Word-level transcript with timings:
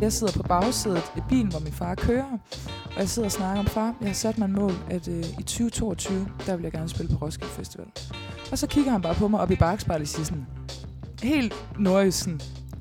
Jeg 0.00 0.12
sidder 0.12 0.32
på 0.32 0.42
bagsædet 0.42 1.12
i 1.16 1.20
bilen, 1.28 1.50
hvor 1.50 1.60
min 1.60 1.72
far 1.72 1.94
kører, 1.94 2.38
og 2.84 2.98
jeg 2.98 3.08
sidder 3.08 3.26
og 3.28 3.32
snakker 3.32 3.60
om 3.60 3.66
far. 3.66 3.94
Jeg 4.00 4.08
har 4.08 4.14
sat 4.14 4.38
mig 4.38 4.46
en 4.46 4.52
mål, 4.52 4.72
at 4.90 5.08
øh, 5.08 5.24
i 5.38 5.42
2022, 5.42 6.28
der 6.46 6.56
vil 6.56 6.62
jeg 6.62 6.72
gerne 6.72 6.88
spille 6.88 7.16
på 7.16 7.24
Roskilde 7.24 7.52
Festival. 7.52 7.86
Og 8.52 8.58
så 8.58 8.66
kigger 8.66 8.90
han 8.92 9.02
bare 9.02 9.14
på 9.14 9.28
mig 9.28 9.40
op 9.40 9.50
i 9.50 9.56
bagspejlet 9.56 10.02
og 10.02 10.08
siger 10.08 10.24
sådan, 10.24 10.46
helt 11.22 11.54
nordjysk 11.78 12.28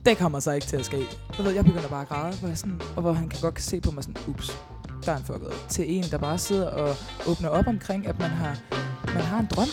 det 0.05 0.17
kommer 0.17 0.39
så 0.39 0.51
ikke 0.51 0.67
til 0.67 0.77
at 0.77 0.85
ske. 0.85 0.97
Jeg 1.37 1.45
ved, 1.45 1.51
jeg 1.51 1.65
begynder 1.65 1.89
bare 1.89 2.01
at 2.01 2.07
græde, 2.07 2.35
hvor 2.35 2.47
jeg 2.47 2.57
sådan, 2.57 2.81
og 2.95 3.01
hvor 3.01 3.13
han 3.13 3.29
kan 3.29 3.39
godt 3.41 3.61
se 3.61 3.81
på 3.81 3.91
mig 3.91 4.03
sådan, 4.03 4.21
ups, 4.27 4.57
der 5.05 5.11
er 5.11 5.17
en 5.17 5.23
fucket. 5.23 5.51
Til 5.69 5.97
en, 5.97 6.03
der 6.03 6.17
bare 6.17 6.37
sidder 6.37 6.67
og 6.69 6.95
åbner 7.27 7.49
op 7.49 7.67
omkring, 7.67 8.07
at 8.07 8.19
man 8.19 8.29
har, 8.29 8.57
man 9.13 9.23
har 9.23 9.39
en 9.39 9.47
drøm. 9.51 9.67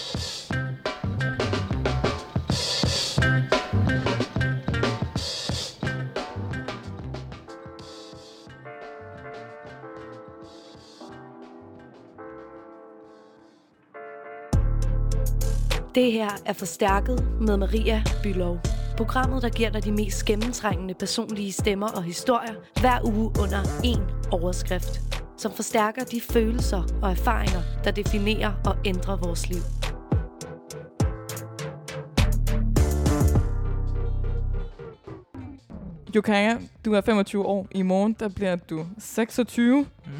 Det 15.96 16.12
her 16.12 16.30
er 16.46 16.52
Forstærket 16.52 17.26
med 17.40 17.56
Maria 17.56 18.02
Bylov. 18.22 18.58
Programmet, 18.96 19.42
der 19.42 19.48
giver 19.48 19.70
dig 19.70 19.84
de 19.84 19.92
mest 19.92 20.24
gennemtrængende 20.24 20.94
personlige 20.94 21.52
stemmer 21.52 21.88
og 21.88 22.02
historier 22.02 22.54
hver 22.80 23.00
uge 23.04 23.24
under 23.42 23.62
én 23.62 24.28
overskrift. 24.30 25.00
Som 25.38 25.52
forstærker 25.52 26.04
de 26.04 26.20
følelser 26.20 26.82
og 27.02 27.10
erfaringer, 27.10 27.60
der 27.84 27.90
definerer 27.90 28.52
og 28.66 28.76
ændrer 28.84 29.16
vores 29.16 29.48
liv. 29.48 29.62
Jokaya, 36.14 36.56
du 36.84 36.92
er 36.92 37.00
25 37.00 37.46
år. 37.46 37.66
I 37.70 37.82
morgen, 37.82 38.16
der 38.20 38.28
bliver 38.28 38.56
du 38.56 38.86
26. 38.98 39.86
Mm. 40.06 40.10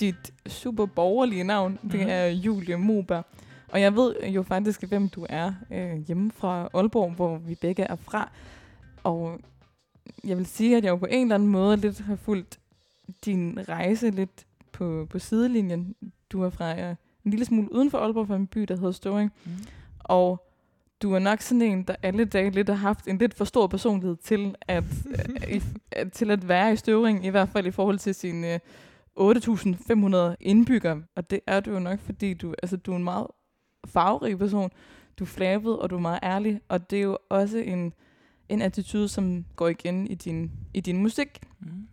Dit 0.00 0.14
super 0.46 0.86
borgerlige 0.86 1.44
navn, 1.44 1.78
det 1.82 2.00
Mhm. 2.00 2.08
er 2.08 2.26
Julie 2.26 2.76
Moberg. 2.76 3.24
Og 3.68 3.80
jeg 3.80 3.96
ved 3.96 4.14
jo 4.34 4.42
faktisk, 4.42 4.82
hvem 4.82 5.08
du 5.08 5.26
er 5.28 5.52
øh, 5.70 5.96
hjemme 5.96 6.30
fra 6.30 6.68
Aalborg, 6.74 7.12
hvor 7.12 7.38
vi 7.38 7.54
begge 7.54 7.82
er 7.82 7.96
fra. 7.96 8.30
Og 9.04 9.40
jeg 10.24 10.36
vil 10.36 10.46
sige, 10.46 10.76
at 10.76 10.84
jeg 10.84 10.90
jo 10.90 10.96
på 10.96 11.06
en 11.10 11.22
eller 11.22 11.34
anden 11.34 11.48
måde 11.48 11.76
lidt 11.76 11.98
har 12.00 12.16
fulgt 12.16 12.58
din 13.24 13.58
rejse 13.68 14.10
lidt 14.10 14.46
på, 14.72 15.06
på 15.10 15.18
sidelinjen. 15.18 15.94
Du 16.32 16.42
er 16.42 16.50
fra 16.50 16.80
øh, 16.80 16.94
en 17.24 17.30
lille 17.30 17.44
smule 17.44 17.72
uden 17.72 17.90
for 17.90 17.98
Aalborg, 17.98 18.26
fra 18.26 18.36
en 18.36 18.46
by, 18.46 18.60
der 18.62 18.76
hedder 18.76 18.92
Støvring. 18.92 19.32
Mm. 19.44 19.50
Og 19.98 20.46
du 21.02 21.14
er 21.14 21.18
nok 21.18 21.40
sådan 21.40 21.62
en, 21.62 21.82
der 21.82 21.94
alle 22.02 22.24
dage 22.24 22.50
lidt 22.50 22.68
har 22.68 22.76
haft 22.76 23.08
en 23.08 23.18
lidt 23.18 23.34
for 23.34 23.44
stor 23.44 23.66
personlighed 23.66 24.16
til 24.16 24.54
at, 24.62 24.84
øh, 25.08 25.54
i, 25.56 25.62
at- 25.92 26.12
til 26.18 26.30
at 26.30 26.48
være 26.48 26.72
i 26.72 26.76
Støvring, 26.76 27.24
i 27.24 27.28
hvert 27.28 27.48
fald 27.48 27.66
i 27.66 27.70
forhold 27.70 27.98
til 27.98 28.14
sine 28.14 28.54
øh, 28.54 28.60
8.500 30.30 30.36
indbyggere. 30.40 31.02
Og 31.16 31.30
det 31.30 31.40
er 31.46 31.60
du 31.60 31.70
jo 31.72 31.78
nok, 31.78 31.98
fordi 32.00 32.34
du, 32.34 32.54
altså, 32.62 32.76
du 32.76 32.92
er 32.92 32.96
en 32.96 33.04
meget 33.04 33.26
farverig 33.86 34.38
person. 34.38 34.70
Du 35.18 35.24
er 35.24 35.28
flabet, 35.28 35.78
og 35.78 35.90
du 35.90 35.96
er 35.96 36.00
meget 36.00 36.20
ærlig. 36.22 36.60
Og 36.68 36.90
det 36.90 36.98
er 36.98 37.02
jo 37.02 37.18
også 37.28 37.58
en, 37.58 37.92
en 38.48 38.62
attitude, 38.62 39.08
som 39.08 39.44
går 39.56 39.68
igen 39.68 40.06
i 40.06 40.14
din, 40.14 40.50
i 40.74 40.80
din 40.80 40.96
musik. 40.96 41.38
Mm. 41.60 41.88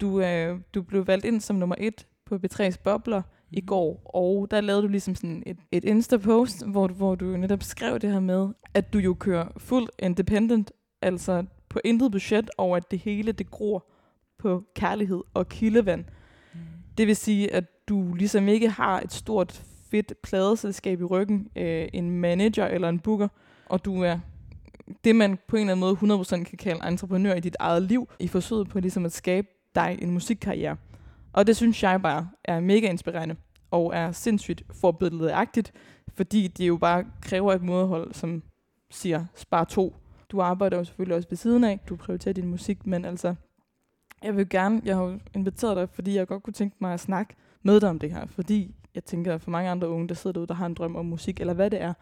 Du, 0.00 0.20
øh, 0.20 0.58
du 0.74 0.82
blev 0.82 1.06
valgt 1.06 1.24
ind 1.24 1.40
som 1.40 1.56
nummer 1.56 1.76
et 1.78 2.06
på 2.26 2.34
B3's 2.34 2.76
Bobler 2.84 3.22
i 3.50 3.60
Mm. 3.60 3.66
går, 3.66 4.10
og 4.14 4.50
der 4.50 4.60
lavede 4.60 4.82
du 4.82 4.88
ligesom 4.88 5.14
sådan 5.14 5.42
et, 5.46 5.56
et 5.72 5.84
Insta-post, 5.84 6.66
hvor, 6.66 6.88
hvor 6.88 7.14
du 7.14 7.24
netop 7.24 7.62
skrev 7.62 7.98
det 7.98 8.12
her 8.12 8.20
med, 8.20 8.48
at 8.74 8.92
du 8.92 8.98
jo 8.98 9.14
kører 9.14 9.48
fuld 9.56 9.88
independent, 9.98 10.72
altså 11.02 11.44
på 11.68 11.80
intet 11.84 12.12
budget, 12.12 12.50
og 12.58 12.76
at 12.76 12.90
det 12.90 12.98
hele 12.98 13.32
det 13.32 13.50
gror 13.50 13.86
på 14.38 14.64
kærlighed 14.74 15.22
og 15.34 15.48
kildevand. 15.48 16.04
Mm. 16.54 16.60
Det 16.98 17.06
vil 17.06 17.16
sige, 17.16 17.52
at 17.52 17.64
du 17.88 18.14
ligesom 18.14 18.48
ikke 18.48 18.68
har 18.68 19.00
et 19.00 19.12
stort, 19.12 19.64
fedt 19.94 20.22
pladeselskab 20.22 21.00
i 21.00 21.04
ryggen, 21.04 21.48
øh, 21.56 21.88
en 21.92 22.10
manager 22.10 22.66
eller 22.66 22.88
en 22.88 22.98
booker, 22.98 23.28
og 23.66 23.84
du 23.84 24.02
er 24.02 24.18
det, 25.04 25.16
man 25.16 25.38
på 25.48 25.56
en 25.56 25.60
eller 25.60 25.72
anden 25.72 25.80
måde 25.80 26.22
100% 26.22 26.44
kan 26.44 26.58
kalde 26.58 26.88
entreprenør 26.88 27.34
i 27.34 27.40
dit 27.40 27.56
eget 27.58 27.82
liv, 27.82 28.08
i 28.18 28.28
forsøget 28.28 28.68
på 28.68 28.80
ligesom 28.80 29.04
at 29.04 29.12
skabe 29.12 29.48
dig 29.74 29.98
en 30.02 30.10
musikkarriere. 30.10 30.76
Og 31.32 31.46
det 31.46 31.56
synes 31.56 31.82
jeg 31.82 32.02
bare 32.02 32.28
er 32.44 32.60
mega 32.60 32.90
inspirerende, 32.90 33.36
og 33.70 33.92
er 33.94 34.12
sindssygt 34.12 34.62
forbilledeagtigt, 34.80 35.72
fordi 36.14 36.48
det 36.48 36.68
jo 36.68 36.76
bare 36.76 37.04
kræver 37.22 37.52
et 37.52 37.62
modhold, 37.62 38.14
som 38.14 38.42
siger, 38.90 39.24
spar 39.34 39.64
to. 39.64 39.96
Du 40.28 40.40
arbejder 40.40 40.76
jo 40.76 40.84
selvfølgelig 40.84 41.16
også 41.16 41.28
ved 41.28 41.36
siden 41.36 41.64
af, 41.64 41.80
du 41.88 41.96
prioriterer 41.96 42.32
din 42.32 42.48
musik, 42.48 42.86
men 42.86 43.04
altså, 43.04 43.34
jeg 44.22 44.36
vil 44.36 44.48
gerne, 44.48 44.80
jeg 44.84 44.96
har 44.96 45.04
jo 45.04 45.18
inviteret 45.34 45.76
dig, 45.76 45.88
fordi 45.88 46.16
jeg 46.16 46.26
godt 46.26 46.42
kunne 46.42 46.54
tænke 46.54 46.76
mig 46.80 46.94
at 46.94 47.00
snakke 47.00 47.34
med 47.62 47.80
dig 47.80 47.88
om 47.88 47.98
det 47.98 48.12
her, 48.12 48.26
fordi 48.26 48.74
jeg 48.94 49.04
tænker, 49.04 49.38
for 49.38 49.50
mange 49.50 49.70
andre 49.70 49.88
unge, 49.88 50.08
der 50.08 50.14
sidder 50.14 50.32
derude, 50.34 50.46
der 50.48 50.54
har 50.54 50.66
en 50.66 50.74
drøm 50.74 50.96
om 50.96 51.06
musik, 51.06 51.40
eller 51.40 51.54
hvad 51.54 51.70
det 51.70 51.80
er, 51.82 51.94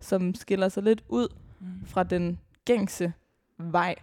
som 0.00 0.34
skiller 0.34 0.68
sig 0.68 0.82
lidt 0.82 1.04
ud 1.08 1.28
Mm. 1.60 1.66
fra 1.86 2.02
den 2.02 2.38
gængse 2.64 3.12
vej, 3.58 3.94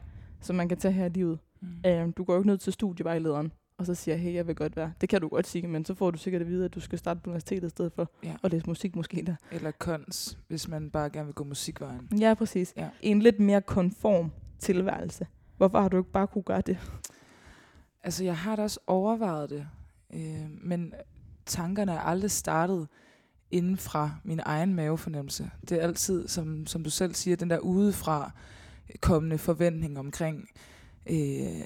som 0.42 0.56
man 0.56 0.70
kan 0.70 0.78
tage 0.78 0.92
her 0.92 1.06
i 1.06 1.10
livet. 1.10 1.40
Mm. 1.62 1.68
Øh, 1.86 2.10
du 2.18 2.24
går 2.24 2.34
jo 2.34 2.40
ikke 2.40 2.48
ned 2.50 2.58
til 2.58 2.74
studievejlederen, 2.74 3.52
og 3.78 3.86
så 3.86 3.96
siger, 3.96 4.16
hey, 4.16 4.34
jeg 4.34 4.48
vil 4.48 4.56
godt 4.56 4.76
være. 4.76 4.94
Det 5.02 5.10
kan 5.10 5.22
du 5.22 5.28
godt 5.28 5.48
sige, 5.48 5.68
men 5.68 5.86
så 5.86 5.94
får 5.94 6.12
du 6.12 6.18
sikkert 6.18 6.42
at 6.42 6.48
vide, 6.48 6.66
at 6.66 6.76
du 6.76 6.80
skal 6.80 7.00
starte 7.00 7.20
på 7.24 7.30
universitetet 7.30 7.68
i 7.68 7.70
stedet 7.70 7.94
for 7.94 8.10
Ja. 8.24 8.36
at 8.44 8.52
læse 8.52 8.66
musik 8.68 8.96
måske 8.96 9.24
der. 9.26 9.36
Eller 9.52 9.72
kons, 9.72 10.38
hvis 10.48 10.68
man 10.68 10.90
bare 10.92 11.10
gerne 11.10 11.26
vil 11.26 11.34
gå 11.36 11.44
musikvejen. 11.44 12.10
Ja, 12.20 12.34
præcis. 12.34 12.74
Ja. 12.78 12.90
En 13.02 13.22
lidt 13.22 13.40
mere 13.40 13.62
konform 13.62 14.32
tilværelse. 14.60 15.28
Hvorfor 15.58 15.82
har 15.82 15.90
du 15.90 15.98
ikke 15.98 16.12
bare 16.12 16.28
kunne 16.28 16.44
gøre 16.44 16.62
det? 16.62 16.78
Altså, 18.04 18.24
jeg 18.24 18.38
har 18.38 18.56
da 18.56 18.62
også 18.64 18.80
overvejet 18.88 19.50
det, 19.50 19.68
øh, 20.14 20.50
men 20.64 20.94
tankerne 21.46 21.92
er 21.92 22.00
aldrig 22.00 22.32
startet 22.32 22.88
inden 23.52 23.78
fra 23.78 24.12
min 24.24 24.40
egen 24.46 24.74
mavefornemmelse. 24.74 25.52
Det 25.70 25.78
er 25.78 25.82
altid, 25.82 26.28
som, 26.28 26.68
som 26.68 26.84
du 26.84 26.90
selv 26.90 27.14
siger, 27.14 27.36
den 27.36 27.50
der 27.50 27.60
udefra 27.60 28.32
kommende 29.02 29.38
forventning 29.38 30.00
omkring, 30.00 30.50
øh, 31.10 31.62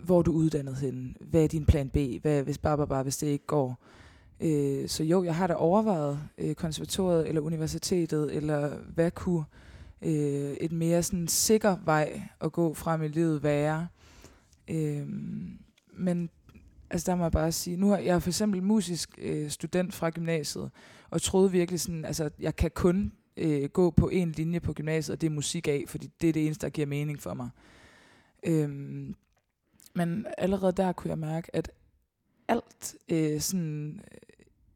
hvor 0.00 0.22
du 0.22 0.32
er 0.32 0.36
uddannet 0.36 0.76
hen, 0.76 1.16
hvad 1.20 1.44
er 1.44 1.48
din 1.48 1.66
plan 1.66 1.88
B, 1.88 1.96
hvad 2.22 2.42
hvis 2.42 2.58
bare, 2.58 2.76
bare, 2.76 2.86
bare, 2.86 3.02
hvis 3.02 3.16
det 3.16 3.26
ikke 3.26 3.46
går. 3.46 3.78
Øh, 4.40 4.88
så 4.88 5.04
jo, 5.04 5.24
jeg 5.24 5.34
har 5.34 5.46
da 5.46 5.54
overvejet 5.54 6.18
øh, 6.38 6.54
konservatoriet 6.54 7.28
eller 7.28 7.40
universitetet, 7.40 8.36
eller 8.36 8.76
hvad 8.94 9.10
kunne 9.10 9.44
øh, 10.02 10.52
et 10.60 10.72
mere 10.72 11.02
sådan 11.02 11.28
sikker 11.28 11.76
vej 11.84 12.22
at 12.40 12.52
gå 12.52 12.74
frem 12.74 13.02
i 13.02 13.08
livet 13.08 13.42
være. 13.42 13.88
Øh, 14.70 15.06
men 15.96 16.30
altså 16.94 17.10
der 17.10 17.16
må 17.16 17.24
jeg 17.24 17.32
bare 17.32 17.52
sige, 17.52 17.76
nu 17.76 17.88
har 17.88 17.98
jeg 17.98 18.22
for 18.22 18.30
eksempel 18.30 18.62
musisk 18.62 19.18
øh, 19.18 19.50
student 19.50 19.94
fra 19.94 20.10
gymnasiet, 20.10 20.70
og 21.10 21.22
troede 21.22 21.50
virkelig 21.50 21.80
sådan, 21.80 22.04
altså 22.04 22.30
jeg 22.40 22.56
kan 22.56 22.70
kun 22.70 23.12
øh, 23.36 23.68
gå 23.68 23.90
på 23.90 24.08
en 24.08 24.32
linje 24.32 24.60
på 24.60 24.72
gymnasiet, 24.72 25.14
og 25.14 25.20
det 25.20 25.26
er 25.26 25.30
musik 25.30 25.68
af, 25.68 25.84
fordi 25.86 26.10
det 26.20 26.28
er 26.28 26.32
det 26.32 26.46
eneste, 26.46 26.66
der 26.66 26.70
giver 26.70 26.86
mening 26.86 27.22
for 27.22 27.34
mig. 27.34 27.48
Øhm, 28.42 29.14
men 29.94 30.26
allerede 30.38 30.72
der 30.72 30.92
kunne 30.92 31.10
jeg 31.10 31.18
mærke, 31.18 31.56
at 31.56 31.70
alt 32.48 32.96
øh, 33.08 33.40
sådan 33.40 34.00
øh, 34.12 34.18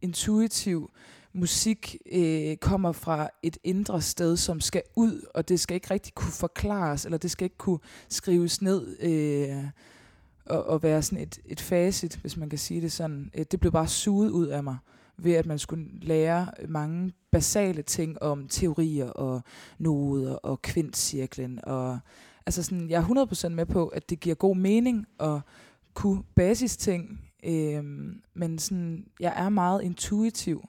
intuitiv 0.02 0.90
musik 1.32 1.96
øh, 2.12 2.56
kommer 2.56 2.92
fra 2.92 3.30
et 3.42 3.58
indre 3.64 4.02
sted, 4.02 4.36
som 4.36 4.60
skal 4.60 4.82
ud, 4.96 5.26
og 5.34 5.48
det 5.48 5.60
skal 5.60 5.74
ikke 5.74 5.90
rigtig 5.90 6.14
kunne 6.14 6.32
forklares, 6.32 7.04
eller 7.04 7.18
det 7.18 7.30
skal 7.30 7.44
ikke 7.44 7.58
kunne 7.58 7.80
skrives 8.08 8.62
ned 8.62 8.96
øh, 9.00 9.70
og, 10.50 10.74
at 10.74 10.82
være 10.82 11.02
sådan 11.02 11.22
et, 11.22 11.38
et 11.44 11.60
facit, 11.60 12.16
hvis 12.16 12.36
man 12.36 12.48
kan 12.48 12.58
sige 12.58 12.80
det 12.80 12.92
sådan. 12.92 13.30
Øh, 13.34 13.44
det 13.50 13.60
blev 13.60 13.72
bare 13.72 13.88
suget 13.88 14.30
ud 14.30 14.46
af 14.46 14.64
mig, 14.64 14.76
ved 15.16 15.32
at 15.32 15.46
man 15.46 15.58
skulle 15.58 15.86
lære 16.02 16.46
mange 16.68 17.12
basale 17.30 17.82
ting 17.82 18.22
om 18.22 18.48
teorier 18.48 19.10
og 19.10 19.42
noder 19.78 20.34
og 20.34 20.62
kvintcirklen. 20.62 21.60
Og, 21.62 21.98
altså 22.46 22.62
sådan, 22.62 22.90
jeg 22.90 23.02
er 23.02 23.26
100% 23.46 23.48
med 23.48 23.66
på, 23.66 23.86
at 23.86 24.10
det 24.10 24.20
giver 24.20 24.34
god 24.34 24.56
mening 24.56 25.06
at 25.20 25.40
kunne 25.94 26.22
basisting, 26.34 27.20
øh, 27.44 27.84
men 28.34 28.58
sådan, 28.58 29.06
jeg 29.20 29.32
er 29.36 29.48
meget 29.48 29.82
intuitiv 29.82 30.68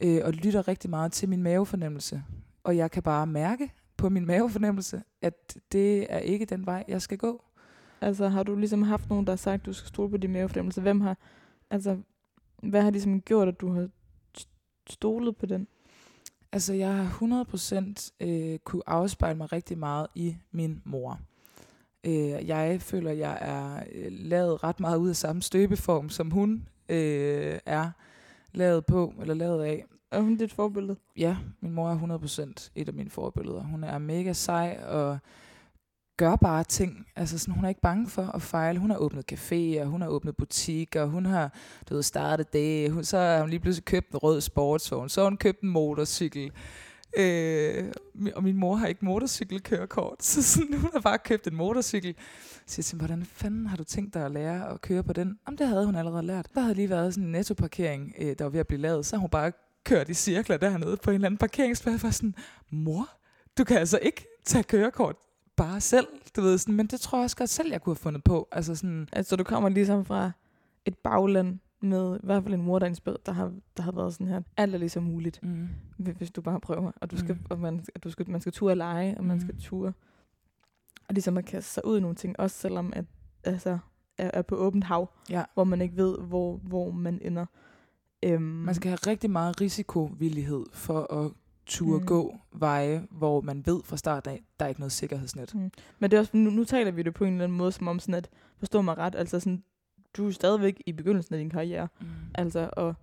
øh, 0.00 0.20
og 0.24 0.32
lytter 0.32 0.68
rigtig 0.68 0.90
meget 0.90 1.12
til 1.12 1.28
min 1.28 1.42
mavefornemmelse. 1.42 2.22
Og 2.64 2.76
jeg 2.76 2.90
kan 2.90 3.02
bare 3.02 3.26
mærke 3.26 3.72
på 3.96 4.08
min 4.08 4.26
mavefornemmelse, 4.26 5.02
at 5.22 5.56
det 5.72 6.06
er 6.08 6.18
ikke 6.18 6.44
den 6.44 6.66
vej, 6.66 6.84
jeg 6.88 7.02
skal 7.02 7.18
gå. 7.18 7.44
Altså, 8.00 8.28
har 8.28 8.42
du 8.42 8.56
ligesom 8.56 8.82
haft 8.82 9.08
nogen, 9.08 9.26
der 9.26 9.32
har 9.32 9.36
sagt, 9.36 9.60
at 9.60 9.66
du 9.66 9.72
skal 9.72 9.88
stole 9.88 10.10
på 10.10 10.16
din 10.16 10.32
mavefornemmelse? 10.32 10.80
Hvem 10.80 11.00
har, 11.00 11.16
altså, 11.70 11.98
hvad 12.62 12.82
har 12.82 12.90
ligesom 12.90 13.20
gjort, 13.20 13.48
at 13.48 13.60
du 13.60 13.72
har 13.72 13.88
st- 14.38 14.84
stolet 14.90 15.36
på 15.36 15.46
den? 15.46 15.68
Altså, 16.52 16.74
jeg 16.74 16.94
har 16.94 17.44
100% 18.20 18.26
øh, 18.26 18.58
kunne 18.58 18.82
afspejle 18.86 19.38
mig 19.38 19.52
rigtig 19.52 19.78
meget 19.78 20.06
i 20.14 20.36
min 20.52 20.82
mor. 20.84 21.20
Øh, 22.04 22.48
jeg 22.48 22.82
føler, 22.82 23.10
jeg 23.10 23.38
er 23.40 23.82
øh, 23.92 24.06
lavet 24.10 24.64
ret 24.64 24.80
meget 24.80 24.98
ud 24.98 25.08
af 25.08 25.16
samme 25.16 25.42
støbeform, 25.42 26.08
som 26.08 26.30
hun 26.30 26.68
øh, 26.88 27.58
er 27.66 27.90
lavet 28.54 28.86
på, 28.86 29.14
eller 29.20 29.34
lavet 29.34 29.64
af. 29.64 29.84
Er 30.10 30.20
hun 30.20 30.36
dit 30.36 30.52
forbillede? 30.52 30.96
Ja, 31.16 31.36
min 31.60 31.72
mor 31.72 31.90
er 31.90 32.18
100% 32.58 32.70
et 32.74 32.88
af 32.88 32.94
mine 32.94 33.10
forbilleder. 33.10 33.62
Hun 33.62 33.84
er 33.84 33.98
mega 33.98 34.32
sej 34.32 34.80
og 34.86 35.18
gør 36.18 36.36
bare 36.36 36.64
ting. 36.64 37.06
Altså 37.16 37.38
sådan, 37.38 37.54
hun 37.54 37.64
er 37.64 37.68
ikke 37.68 37.80
bange 37.80 38.08
for 38.08 38.22
at 38.22 38.42
fejle. 38.42 38.78
Hun 38.78 38.90
har 38.90 38.96
åbnet 38.96 39.32
caféer, 39.32 39.84
hun 39.84 40.02
har 40.02 40.08
åbnet 40.08 40.36
butikker, 40.36 41.04
hun 41.04 41.26
har 41.26 41.54
du 41.88 41.94
ved, 41.94 42.02
startet 42.02 42.52
det. 42.52 42.92
Hun, 42.92 43.04
så 43.04 43.18
har 43.18 43.40
hun 43.40 43.50
lige 43.50 43.60
pludselig 43.60 43.84
købt 43.84 44.10
en 44.10 44.18
rød 44.18 44.40
sportsvogn, 44.40 45.08
så 45.08 45.20
har 45.20 45.28
hun 45.28 45.36
købt 45.36 45.60
en 45.60 45.68
motorcykel. 45.68 46.52
Øh, 47.16 47.92
og 48.34 48.42
min 48.42 48.56
mor 48.56 48.74
har 48.74 48.86
ikke 48.86 49.04
motorcykelkørekort, 49.04 50.24
så 50.24 50.42
sådan, 50.42 50.78
hun 50.78 50.90
har 50.92 51.00
bare 51.00 51.18
købt 51.18 51.46
en 51.46 51.56
motorcykel. 51.56 52.14
Så 52.66 52.74
jeg 52.78 52.84
siger, 52.84 52.98
hvordan 52.98 53.24
fanden 53.24 53.66
har 53.66 53.76
du 53.76 53.84
tænkt 53.84 54.14
dig 54.14 54.24
at 54.24 54.30
lære 54.30 54.72
at 54.72 54.80
køre 54.80 55.02
på 55.02 55.12
den? 55.12 55.38
Jamen, 55.46 55.58
det 55.58 55.68
havde 55.68 55.86
hun 55.86 55.96
allerede 55.96 56.22
lært. 56.26 56.46
Der 56.54 56.60
havde 56.60 56.74
lige 56.74 56.90
været 56.90 57.14
sådan 57.14 57.24
en 57.24 57.32
nettoparkering, 57.32 58.14
øh, 58.18 58.34
der 58.38 58.44
var 58.44 58.50
ved 58.50 58.60
at 58.60 58.66
blive 58.66 58.80
lavet, 58.80 59.06
så 59.06 59.16
hun 59.16 59.30
bare 59.30 59.52
kørt 59.84 60.08
i 60.08 60.14
cirkler 60.14 60.56
dernede 60.56 60.96
på 60.96 61.10
en 61.10 61.14
eller 61.14 61.26
anden 61.26 61.38
parkeringsplads. 61.38 62.00
For 62.00 62.10
sådan, 62.10 62.34
mor, 62.70 63.08
du 63.58 63.64
kan 63.64 63.76
altså 63.76 63.98
ikke 64.02 64.26
tage 64.44 64.64
kørekort 64.64 65.16
bare 65.58 65.80
selv, 65.80 66.06
du 66.36 66.40
ved 66.40 66.58
sådan, 66.58 66.74
men 66.74 66.86
det 66.86 67.00
tror 67.00 67.18
jeg 67.18 67.24
også 67.24 67.36
godt 67.36 67.50
selv, 67.50 67.70
jeg 67.72 67.82
kunne 67.82 67.90
have 67.94 67.96
fundet 68.00 68.24
på. 68.24 68.48
Altså 68.52 68.74
sådan, 68.74 69.08
Altså, 69.12 69.36
du 69.36 69.44
kommer 69.44 69.68
ligesom 69.68 70.04
fra 70.04 70.30
et 70.84 70.98
bagland 70.98 71.58
med 71.82 72.16
i 72.16 72.26
hvert 72.26 72.42
fald 72.42 72.54
en 72.54 72.62
mor, 72.62 72.78
der, 72.78 72.86
er 72.86 72.88
inspireret, 72.88 73.26
der, 73.26 73.32
har, 73.32 73.52
der 73.76 73.82
har 73.82 73.92
været 73.92 74.12
sådan 74.12 74.26
her. 74.26 74.40
Alt 74.56 74.74
er 74.74 74.78
ligesom 74.78 75.02
muligt, 75.02 75.40
mm, 75.42 75.68
hvis 75.98 76.14
hvis 76.16 76.30
du 76.30 76.40
bare 76.42 76.60
prøver. 76.60 76.92
Og, 77.00 77.10
du 77.10 77.16
skal, 77.18 77.34
Mm. 77.34 77.46
og 77.50 77.58
man, 77.58 77.84
at 77.94 78.04
du 78.04 78.10
skal, 78.10 78.30
man 78.30 78.40
skal 78.40 78.52
ture 78.52 78.72
at 78.72 78.78
lege, 78.78 79.18
og 79.18 79.24
man 79.24 79.36
Mm. 79.36 79.40
skal 79.40 79.60
ture. 79.60 79.92
Og 81.08 81.14
ligesom 81.14 81.38
at 81.38 81.44
kaste 81.44 81.70
sig 81.72 81.86
ud 81.86 81.98
i 81.98 82.00
nogle 82.00 82.16
ting, 82.16 82.40
også 82.40 82.56
selvom 82.58 82.92
at, 82.96 83.04
altså, 83.44 83.78
er, 84.18 84.30
er 84.34 84.42
på 84.42 84.56
åbent 84.56 84.84
hav, 84.84 85.10
ja. 85.30 85.44
hvor 85.54 85.64
man 85.64 85.80
ikke 85.82 85.96
ved, 85.96 86.18
hvor, 86.18 86.56
hvor 86.56 86.90
man 86.90 87.18
ender. 87.22 87.46
Øhm, 88.22 88.42
Man 88.42 88.74
skal 88.74 88.88
have 88.88 88.98
rigtig 89.06 89.30
meget 89.30 89.60
risikovillighed 89.60 90.64
for 90.72 91.12
at 91.14 91.30
turde 91.68 92.00
Mm. 92.00 92.06
gå 92.06 92.36
veje, 92.52 93.06
hvor 93.10 93.40
man 93.40 93.66
ved 93.66 93.82
fra 93.84 93.96
start 93.96 94.26
af, 94.26 94.42
der 94.58 94.64
er 94.64 94.68
ikke 94.68 94.80
noget 94.80 94.92
sikkerhedsnet. 94.92 95.54
Mm. 95.54 95.70
Men 95.98 96.10
det 96.10 96.16
er 96.16 96.20
også, 96.20 96.36
nu, 96.36 96.50
nu 96.50 96.64
taler 96.64 96.90
vi 96.90 97.02
det 97.02 97.14
på 97.14 97.24
en 97.24 97.32
eller 97.32 97.44
anden 97.44 97.58
måde, 97.58 97.72
som 97.72 97.88
om 97.88 97.98
sådan 97.98 98.14
at, 98.14 98.28
forstå 98.58 98.82
mig 98.82 98.98
ret, 98.98 99.14
altså 99.14 99.40
sådan, 99.40 99.62
du 100.16 100.26
er 100.26 100.30
stadigvæk 100.30 100.82
i 100.86 100.92
begyndelsen 100.92 101.34
af 101.34 101.38
din 101.38 101.50
karriere. 101.50 101.88
Mm. 102.00 102.06
Altså, 102.34 102.70
og 102.72 102.94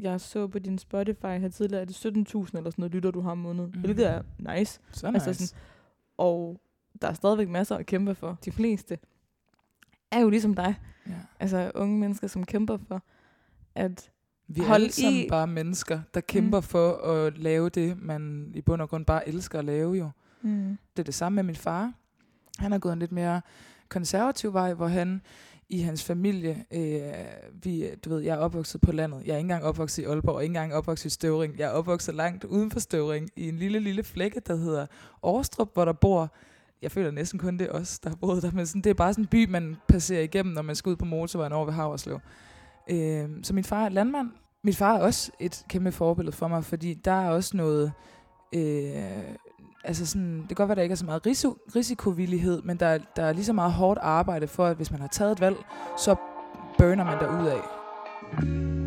jeg 0.00 0.20
så 0.20 0.46
på 0.46 0.58
din 0.58 0.78
Spotify 0.78 1.26
her 1.26 1.48
tidligere, 1.48 1.82
at 1.82 1.88
det 1.88 2.04
er 2.04 2.10
17.000 2.10 2.56
eller 2.58 2.70
sådan 2.70 2.72
noget 2.82 2.92
lytter, 2.94 3.10
du 3.10 3.20
har 3.20 3.30
om 3.30 3.38
måneden. 3.38 3.70
Mm. 3.74 3.80
Hvilket 3.80 4.06
er 4.10 4.22
nice. 4.38 4.80
Så 4.92 5.06
Altså 5.06 5.30
nice. 5.30 5.46
sådan- 5.46 5.60
Og 6.16 6.60
der 7.02 7.08
er 7.08 7.12
stadigvæk 7.12 7.48
masser 7.48 7.76
at 7.76 7.86
kæmpe 7.86 8.14
for. 8.14 8.38
De 8.44 8.52
fleste 8.52 8.98
er 10.12 10.20
jo 10.20 10.28
ligesom 10.30 10.54
dig. 10.54 10.74
ja. 11.06 11.12
Altså 11.40 11.72
unge 11.74 11.98
mennesker, 11.98 12.26
som 12.26 12.44
kæmper 12.46 12.76
for, 12.88 13.02
at 13.74 14.10
Vi 14.48 14.60
er 14.60 14.64
Hold 14.66 14.82
alle 14.82 14.92
sammen 14.92 15.20
i- 15.22 15.28
bare 15.28 15.46
mennesker, 15.46 16.00
der 16.14 16.20
kæmper 16.20 16.58
mm. 16.58 16.62
for 16.62 16.92
at 16.92 17.38
lave 17.38 17.68
det, 17.68 18.02
man 18.02 18.50
i 18.54 18.60
bund 18.60 18.82
og 18.82 18.88
grund 18.88 19.04
bare 19.06 19.28
elsker 19.28 19.58
at 19.58 19.64
lave 19.64 19.94
jo. 19.94 20.10
mm, 20.42 20.78
Det 20.96 21.02
er 21.02 21.04
det 21.04 21.14
samme 21.14 21.36
med 21.36 21.42
min 21.42 21.56
far. 21.56 21.92
Han 22.58 22.72
har 22.72 22.78
gået 22.78 22.92
en 22.92 22.98
lidt 22.98 23.12
mere 23.12 23.40
konservativ 23.88 24.52
vej, 24.52 24.74
hvor 24.74 24.86
han 24.86 25.20
i 25.68 25.78
hans 25.78 26.04
familie, 26.04 26.64
øh, 26.74 27.02
vi, 27.62 27.86
du 28.04 28.10
ved, 28.10 28.20
jeg 28.20 28.32
er 28.34 28.38
opvokset 28.38 28.80
på 28.80 28.92
landet. 28.92 29.22
Jeg 29.26 29.32
er 29.32 29.36
ikke 29.36 29.44
engang 29.44 29.64
opvokset 29.64 30.02
i 30.02 30.06
Aalborg, 30.06 30.42
ikke 30.42 30.50
engang 30.50 30.74
opvokset 30.74 31.06
i 31.06 31.10
Støvring. 31.10 31.58
Jeg 31.58 31.64
er 31.66 31.70
opvokset 31.72 32.14
langt 32.14 32.44
uden 32.44 32.70
for 32.70 32.80
Støvring, 32.80 33.30
i 33.36 33.48
en 33.48 33.56
lille, 33.56 33.78
lille 33.78 34.02
flække, 34.04 34.40
der 34.46 34.56
hedder 34.56 34.86
Årstrup, 35.22 35.70
hvor 35.74 35.84
der 35.84 35.92
bor, 35.92 36.32
jeg 36.82 36.92
føler 36.92 37.10
næsten 37.10 37.38
kun 37.38 37.58
det 37.58 37.66
er 37.66 37.72
os, 37.72 37.98
der 37.98 38.08
har 38.10 38.16
boet 38.16 38.42
der, 38.42 38.50
men 38.52 38.66
sådan, 38.66 38.80
det 38.82 38.90
er 38.90 38.94
bare 38.94 39.12
sådan 39.12 39.24
en 39.24 39.28
by, 39.28 39.48
man 39.50 39.76
passerer 39.88 40.22
igennem, 40.22 40.54
når 40.54 40.62
man 40.62 40.76
skal 40.76 40.90
ud 40.90 40.96
på 40.96 41.04
motorvejen 41.04 41.52
over 41.52 41.64
ved 41.64 41.72
Havreslev. 41.72 42.20
Øh, 42.90 43.28
så 43.42 43.54
min 43.54 43.64
far 43.64 43.84
er 43.84 43.88
landmand. 43.88 44.30
Min 44.62 44.74
far 44.74 44.96
er 44.96 45.00
også 45.00 45.30
et 45.40 45.64
kæmpe 45.68 45.92
forbillede 45.92 46.36
for 46.36 46.48
mig, 46.48 46.64
fordi 46.64 46.94
der 46.94 47.12
er 47.12 47.30
også 47.30 47.56
noget... 47.56 47.92
Øh, 48.54 49.34
altså 49.84 50.06
sådan, 50.06 50.38
det 50.38 50.48
kan 50.48 50.56
godt 50.56 50.68
være, 50.68 50.76
der 50.76 50.82
ikke 50.82 50.92
er 50.92 50.96
så 50.96 51.04
meget 51.04 51.26
risiko, 51.26 51.58
risikovillighed, 51.76 52.62
men 52.62 52.76
der, 52.76 52.98
der 53.16 53.22
er 53.24 53.32
lige 53.32 53.44
så 53.44 53.52
meget 53.52 53.72
hårdt 53.72 54.00
arbejde 54.02 54.48
for, 54.48 54.66
at 54.66 54.76
hvis 54.76 54.90
man 54.90 55.00
har 55.00 55.08
taget 55.08 55.32
et 55.32 55.40
valg, 55.40 55.56
så 55.98 56.16
burner 56.78 57.04
man 57.04 57.18
derud 57.18 57.46
af. 57.46 58.83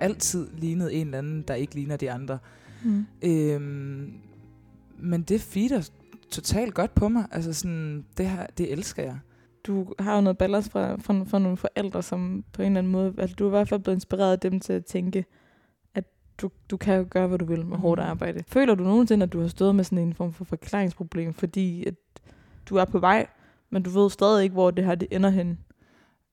Altid 0.00 0.48
lignet 0.56 1.00
en 1.00 1.06
eller 1.06 1.18
anden, 1.18 1.42
der 1.42 1.54
ikke 1.54 1.74
ligner 1.74 1.96
de 1.96 2.10
andre. 2.10 2.38
Mm. 2.84 3.06
Øhm, 3.22 4.12
men 4.98 5.22
det 5.22 5.40
feeder 5.40 5.90
totalt 6.30 6.74
godt 6.74 6.94
på 6.94 7.08
mig. 7.08 7.26
Altså 7.30 7.52
sådan, 7.52 8.04
det, 8.16 8.28
her, 8.30 8.46
det 8.58 8.72
elsker 8.72 9.02
jeg. 9.02 9.18
Du 9.66 9.94
har 9.98 10.14
jo 10.14 10.20
noget 10.20 10.38
ballast 10.38 10.70
fra, 10.72 10.96
fra, 10.96 11.24
fra 11.24 11.38
nogle 11.38 11.56
forældre, 11.56 12.02
som 12.02 12.44
på 12.52 12.62
en 12.62 12.66
eller 12.66 12.78
anden 12.78 12.92
måde, 12.92 13.14
altså 13.18 13.36
du 13.36 13.44
er 13.44 13.48
i 13.48 13.50
hvert 13.50 13.68
fald 13.68 13.80
blevet 13.80 13.96
inspireret 13.96 14.32
af 14.32 14.40
dem 14.40 14.60
til 14.60 14.72
at 14.72 14.84
tænke, 14.84 15.24
at 15.94 16.04
du, 16.38 16.50
du 16.70 16.76
kan 16.76 16.96
jo 16.98 17.06
gøre, 17.10 17.26
hvad 17.26 17.38
du 17.38 17.44
vil 17.44 17.66
med 17.66 17.76
hårdt 17.76 18.00
Mhm. 18.00 18.08
arbejde. 18.10 18.44
Føler 18.48 18.74
du 18.74 18.84
nogensinde, 18.84 19.22
at 19.24 19.32
du 19.32 19.40
har 19.40 19.48
stået 19.48 19.74
med 19.74 19.84
sådan 19.84 19.98
en 19.98 20.14
form 20.14 20.32
for 20.32 20.44
forklaringsproblem, 20.44 21.34
fordi 21.34 21.84
at 21.86 21.94
du 22.66 22.76
er 22.76 22.84
på 22.84 22.98
vej, 22.98 23.26
men 23.70 23.82
du 23.82 23.90
ved 23.90 24.10
stadig 24.10 24.42
ikke, 24.42 24.52
hvor 24.52 24.70
det 24.70 24.84
her 24.84 24.94
det 24.94 25.08
ender 25.10 25.30
hen? 25.30 25.58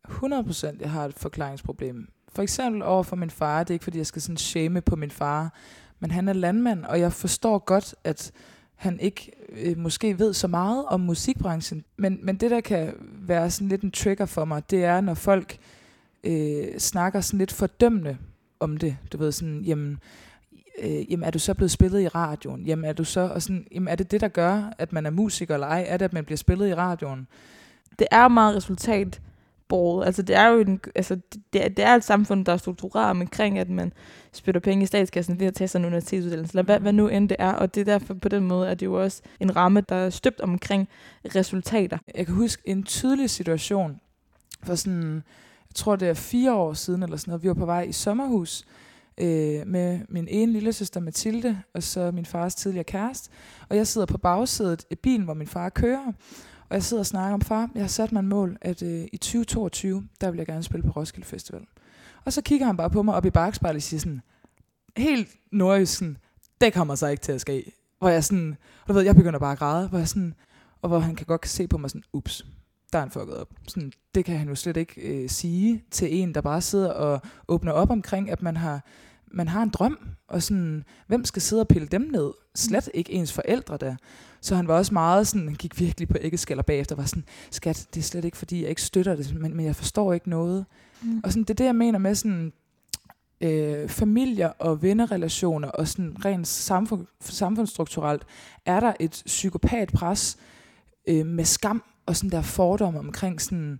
100% 0.07 0.77
jeg 0.81 0.91
har 0.91 1.05
et 1.05 1.13
forklaringsproblem. 1.13 2.07
For 2.29 2.41
eksempel 2.41 2.83
over 2.83 3.03
for 3.03 3.15
min 3.15 3.29
far, 3.29 3.63
det 3.63 3.69
er 3.69 3.75
ikke 3.75 3.83
fordi, 3.83 3.97
jeg 3.97 4.05
skal 4.05 4.21
sådan 4.21 4.37
shame 4.37 4.81
på 4.81 4.95
min 4.95 5.11
far, 5.11 5.53
men 5.99 6.11
han 6.11 6.27
er 6.27 6.33
landmand, 6.33 6.85
og 6.85 6.99
jeg 6.99 7.13
forstår 7.13 7.57
godt, 7.57 7.95
at 8.03 8.31
han 8.75 8.99
ikke 8.99 9.31
øh, 9.49 9.77
måske 9.77 10.19
ved 10.19 10.33
så 10.33 10.47
meget 10.47 10.85
om 10.85 10.99
musikbranchen. 10.99 11.83
Men, 11.97 12.19
men 12.23 12.35
det, 12.35 12.51
der 12.51 12.61
kan 12.61 12.93
være 13.01 13.51
sådan 13.51 13.67
lidt 13.67 13.81
en 13.81 13.91
trigger 13.91 14.25
for 14.25 14.45
mig, 14.45 14.69
det 14.69 14.83
er, 14.83 15.01
når 15.01 15.13
folk 15.13 15.57
øh, 16.23 16.77
snakker 16.77 17.21
sådan 17.21 17.37
lidt 17.37 17.51
fordømmende 17.51 18.17
om 18.59 18.77
det. 18.77 18.97
Du 19.11 19.17
ved 19.17 19.31
sådan, 19.31 19.61
jamen, 19.61 19.99
øh, 20.79 21.11
jamen 21.11 21.23
er 21.23 21.31
du 21.31 21.39
så 21.39 21.53
blevet 21.53 21.71
spillet 21.71 22.01
i 22.01 22.07
radioen? 22.07 22.65
Jamen 22.65 22.85
er 22.85 22.93
du 22.93 23.03
så, 23.03 23.19
og 23.19 23.41
sådan, 23.41 23.67
jamen 23.71 23.87
er 23.87 23.95
det 23.95 24.11
det, 24.11 24.21
der 24.21 24.27
gør, 24.27 24.73
at 24.77 24.93
man 24.93 25.05
er 25.05 25.09
musiker 25.09 25.53
eller 25.53 25.67
ej? 25.67 25.85
Er 25.87 25.97
det, 25.97 26.05
at 26.05 26.13
man 26.13 26.25
bliver 26.25 26.37
spillet 26.37 26.69
i 26.69 26.73
radioen? 26.73 27.27
Det 27.99 28.07
er 28.11 28.27
meget 28.27 28.55
resultat 28.55 29.21
Altså 29.73 30.21
det 30.21 30.35
er 30.35 30.47
jo 30.47 30.59
en, 30.59 30.81
altså, 30.95 31.17
det, 31.53 31.65
er, 31.65 31.69
det 31.69 31.85
er 31.85 31.95
et 31.95 32.03
samfund, 32.03 32.45
der 32.45 32.53
er 32.53 32.57
struktureret 32.57 33.09
omkring, 33.09 33.59
at 33.59 33.69
man 33.69 33.93
spytter 34.33 34.61
penge 34.61 34.83
i 34.83 34.85
statskassen 34.85 35.39
ved 35.39 35.47
at 35.47 35.53
tage 35.53 35.67
sig 35.67 35.79
en 35.79 35.85
universitetsuddannelse, 35.85 36.51
eller 36.51 36.63
hvad, 36.63 36.79
hvad 36.79 36.93
nu 36.93 37.07
end 37.07 37.29
det 37.29 37.37
er. 37.39 37.53
Og 37.53 37.75
det 37.75 37.81
er 37.81 37.85
derfor 37.85 38.13
på 38.13 38.29
den 38.29 38.43
måde, 38.43 38.69
at 38.69 38.79
det 38.79 38.85
jo 38.85 39.03
også 39.03 39.21
en 39.39 39.55
ramme, 39.55 39.81
der 39.81 39.95
er 39.95 40.09
støbt 40.09 40.41
omkring 40.41 40.87
resultater. 41.35 41.97
Jeg 42.15 42.25
kan 42.25 42.35
huske 42.35 42.61
en 42.65 42.83
tydelig 42.83 43.29
situation 43.29 43.99
for 44.63 44.75
sådan, 44.75 45.13
jeg 45.69 45.75
tror 45.75 45.95
det 45.95 46.07
er 46.09 46.13
fire 46.13 46.55
år 46.55 46.73
siden 46.73 47.03
eller 47.03 47.17
sådan 47.17 47.31
noget. 47.31 47.43
Vi 47.43 47.47
var 47.47 47.53
på 47.53 47.65
vej 47.65 47.81
i 47.81 47.91
sommerhus 47.91 48.65
øh, 49.17 49.67
med 49.67 49.99
min 50.09 50.27
ene 50.29 50.51
lille 50.51 50.73
søster 50.73 50.99
Mathilde, 50.99 51.61
og 51.73 51.83
så 51.83 52.11
min 52.11 52.25
fars 52.25 52.55
tidligere 52.55 52.83
kæreste. 52.83 53.29
Og 53.69 53.75
jeg 53.75 53.87
sidder 53.87 54.07
på 54.07 54.17
bagsædet 54.17 54.85
i 54.91 54.95
bilen, 54.95 55.23
hvor 55.23 55.33
min 55.33 55.47
far 55.47 55.69
kører. 55.69 56.13
Og 56.69 56.75
jeg 56.75 56.83
sidder 56.83 57.01
og 57.01 57.05
snakker 57.05 57.33
om, 57.33 57.41
far, 57.41 57.69
jeg 57.75 57.83
har 57.83 57.87
sat 57.87 58.11
mig 58.11 58.19
en 58.19 58.27
mål, 58.27 58.57
at 58.61 58.81
øh, 58.81 59.07
i 59.13 59.17
2022, 59.17 60.07
der 60.21 60.31
vil 60.31 60.37
jeg 60.37 60.45
gerne 60.45 60.63
spille 60.63 60.83
på 60.83 60.91
Roskilde 60.91 61.27
Festival. 61.27 61.65
Og 62.25 62.33
så 62.33 62.41
kigger 62.41 62.65
han 62.65 62.77
bare 62.77 62.89
på 62.89 63.01
mig 63.03 63.15
op 63.15 63.25
i 63.25 63.29
bagspejlet 63.29 63.75
og 63.75 63.81
siger 63.81 63.99
sådan, 63.99 64.21
helt 64.97 65.29
nordjysk 65.51 65.97
sådan, 65.97 66.17
det 66.61 66.73
kommer 66.73 66.95
så 66.95 67.07
ikke 67.07 67.21
til 67.21 67.31
at 67.31 67.41
ske. 67.41 67.71
Hvor 67.99 68.09
jeg 68.09 68.23
sådan, 68.23 68.55
og 68.81 68.87
du 68.87 68.93
ved, 68.93 69.01
jeg 69.01 69.15
begynder 69.15 69.39
bare 69.39 69.51
at 69.51 69.57
græde, 69.57 69.87
hvor 69.87 69.97
jeg 69.97 70.07
sådan, 70.07 70.33
og 70.81 70.89
hvor 70.89 70.99
han 70.99 71.15
kan 71.15 71.25
godt 71.25 71.47
se 71.47 71.67
på 71.67 71.77
mig 71.77 71.89
sådan, 71.89 72.03
ups, 72.13 72.45
der 72.93 72.99
er 72.99 73.01
han 73.01 73.11
fucket 73.11 73.37
op. 73.37 73.49
Sådan, 73.67 73.91
det 74.15 74.25
kan 74.25 74.37
han 74.37 74.47
jo 74.47 74.55
slet 74.55 74.77
ikke 74.77 75.01
øh, 75.01 75.29
sige 75.29 75.83
til 75.91 76.21
en, 76.21 76.35
der 76.35 76.41
bare 76.41 76.61
sidder 76.61 76.89
og 76.89 77.21
åbner 77.47 77.71
op 77.71 77.89
omkring, 77.89 78.29
at 78.29 78.41
man 78.41 78.57
har, 78.57 78.85
man 79.27 79.47
har 79.47 79.63
en 79.63 79.69
drøm, 79.69 79.99
og 80.27 80.43
sådan, 80.43 80.83
hvem 81.07 81.25
skal 81.25 81.41
sidde 81.41 81.61
og 81.61 81.67
pille 81.67 81.87
dem 81.87 82.01
ned? 82.11 82.31
Slet 82.55 82.89
ikke 82.93 83.11
ens 83.11 83.33
forældre 83.33 83.77
der. 83.77 83.95
Så 84.47 84.55
han 84.55 84.67
var 84.67 84.77
også 84.77 84.93
meget 84.93 85.27
sådan, 85.27 85.47
han 85.47 85.55
gik 85.55 85.79
virkelig 85.79 86.07
på 86.07 86.17
æggeskaller 86.21 86.63
bagefter, 86.63 86.95
var 86.95 87.05
sådan, 87.05 87.23
skat, 87.51 87.87
det 87.93 87.99
er 87.99 88.03
slet 88.03 88.25
ikke 88.25 88.37
fordi, 88.37 88.61
jeg 88.61 88.69
ikke 88.69 88.81
støtter 88.81 89.15
det, 89.15 89.35
men, 89.35 89.55
men 89.55 89.65
jeg 89.65 89.75
forstår 89.75 90.13
ikke 90.13 90.29
noget. 90.29 90.65
Mm. 91.01 91.21
Og 91.23 91.31
sådan, 91.31 91.43
det 91.43 91.49
er 91.49 91.53
det, 91.53 91.65
jeg 91.65 91.75
mener 91.75 91.99
med 91.99 92.15
sådan, 92.15 92.53
øh, 93.41 93.89
familier 93.89 94.47
og 94.47 94.81
vennerrelationer, 94.81 95.67
og 95.67 95.87
sådan 95.87 96.25
rent 96.25 96.47
samfund, 96.47 97.05
samfundsstrukturelt, 97.21 98.23
er 98.65 98.79
der 98.79 98.93
et 98.99 99.23
psykopatpres 99.25 100.37
øh, 101.07 101.25
med 101.25 101.45
skam 101.45 101.83
og 102.05 102.15
sådan 102.15 102.29
der 102.29 102.41
fordomme 102.41 102.99
omkring 102.99 103.41
sådan, 103.41 103.79